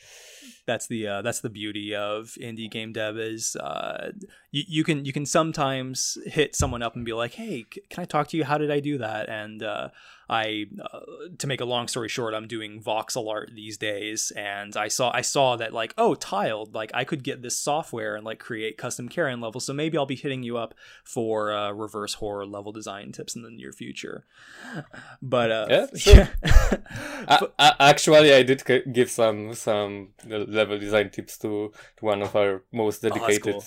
[0.67, 4.13] that's the uh, that's the beauty of indie game dev is uh,
[4.53, 8.05] you, you can you can sometimes hit someone up and be like hey can i
[8.05, 9.89] talk to you how did i do that and uh,
[10.31, 11.01] i uh,
[11.39, 15.11] to make a long story short i'm doing voxel art these days and i saw
[15.13, 18.79] i saw that like oh tiled like i could get this software and like create
[18.79, 20.73] custom Carrion levels so maybe i'll be hitting you up
[21.05, 24.25] for uh, reverse horror level design tips in the near future
[25.23, 26.29] but uh Yeah, sure.
[26.41, 26.85] But-
[27.29, 28.63] A- a- actually, I did
[28.93, 33.63] give some some level design tips to, to one of our most Oh, dedicated,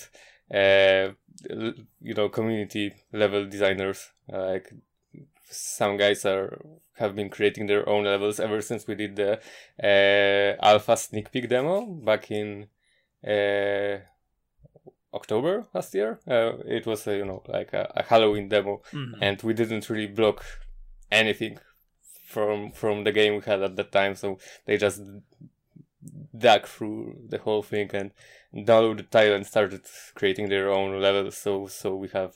[0.54, 1.14] uh,
[2.02, 4.12] you know, community level designers.
[4.32, 4.74] Uh, like
[5.50, 6.60] some guys are
[6.98, 9.40] have been creating their own levels ever since we did the
[9.84, 12.68] uh, alpha sneak peek demo back in
[13.28, 13.98] uh,
[15.14, 16.20] October last year.
[16.28, 19.18] Uh, it was a, you know like a, a Halloween demo Mhm.
[19.22, 20.44] and we didn't really block
[21.12, 21.60] anything
[22.26, 25.02] from from the game we had at that time so they just
[26.38, 28.12] dug through the whole thing and
[28.68, 29.82] downloaded the tile and started
[30.16, 32.36] creating their own levels so so we have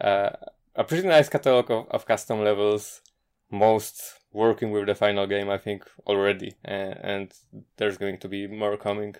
[0.00, 0.30] uh,
[0.78, 3.02] a pretty nice catalog of, of custom levels
[3.50, 4.00] most
[4.32, 7.32] working with the final game i think already and, and
[7.76, 9.14] there's going to be more coming.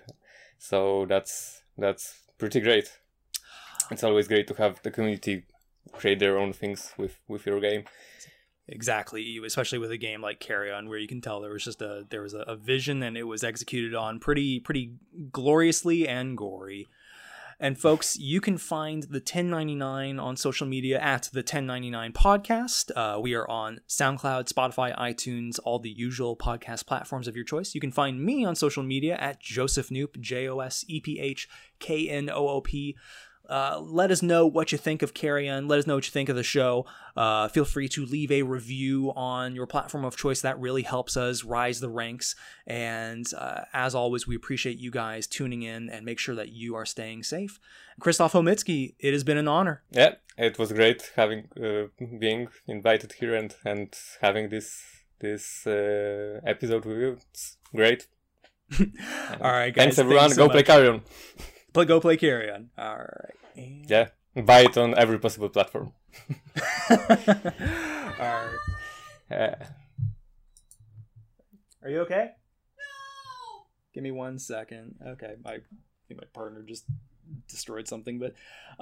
[0.57, 2.91] So that's that's pretty great.
[3.89, 5.45] It's always great to have the community
[5.91, 7.85] create their own things with with your game.
[8.67, 12.05] Exactly, especially with a game like Carrion, where you can tell there was just a
[12.09, 14.93] there was a, a vision and it was executed on pretty pretty
[15.31, 16.87] gloriously and gory.
[17.61, 22.89] And folks, you can find the 1099 on social media at the 1099 podcast.
[22.95, 27.75] Uh, we are on SoundCloud, Spotify, iTunes, all the usual podcast platforms of your choice.
[27.75, 31.19] You can find me on social media at Joseph Knoop, J O S E P
[31.19, 31.49] H
[31.79, 32.95] K N O O P.
[33.49, 35.67] Uh, let us know what you think of Carrion.
[35.67, 36.85] Let us know what you think of the show.
[37.17, 40.41] Uh, feel free to leave a review on your platform of choice.
[40.41, 42.35] That really helps us rise the ranks.
[42.67, 46.75] And uh, as always, we appreciate you guys tuning in and make sure that you
[46.75, 47.59] are staying safe.
[47.99, 49.81] Krzysztof Chomicki, it has been an honor.
[49.91, 51.87] yeah it was great having uh,
[52.17, 54.81] being invited here and and having this
[55.19, 58.07] this uh, episode with you it's great
[58.79, 59.83] All right, guys.
[59.83, 60.65] thanks everyone Thank you so go play much.
[60.67, 61.01] carrion
[61.73, 62.69] Play, go play Carrion.
[62.77, 63.35] All right.
[63.59, 65.91] And- yeah buy it on every possible platform
[66.89, 66.97] All
[68.19, 68.57] right.
[69.31, 69.55] uh,
[71.83, 72.31] Are you okay?
[72.77, 73.65] No.
[73.93, 74.95] Give me one second.
[75.05, 75.59] Okay, my I
[76.07, 76.85] think my partner just
[77.47, 78.33] destroyed something, but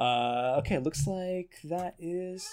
[0.01, 0.79] uh, okay.
[0.79, 2.47] Looks like that is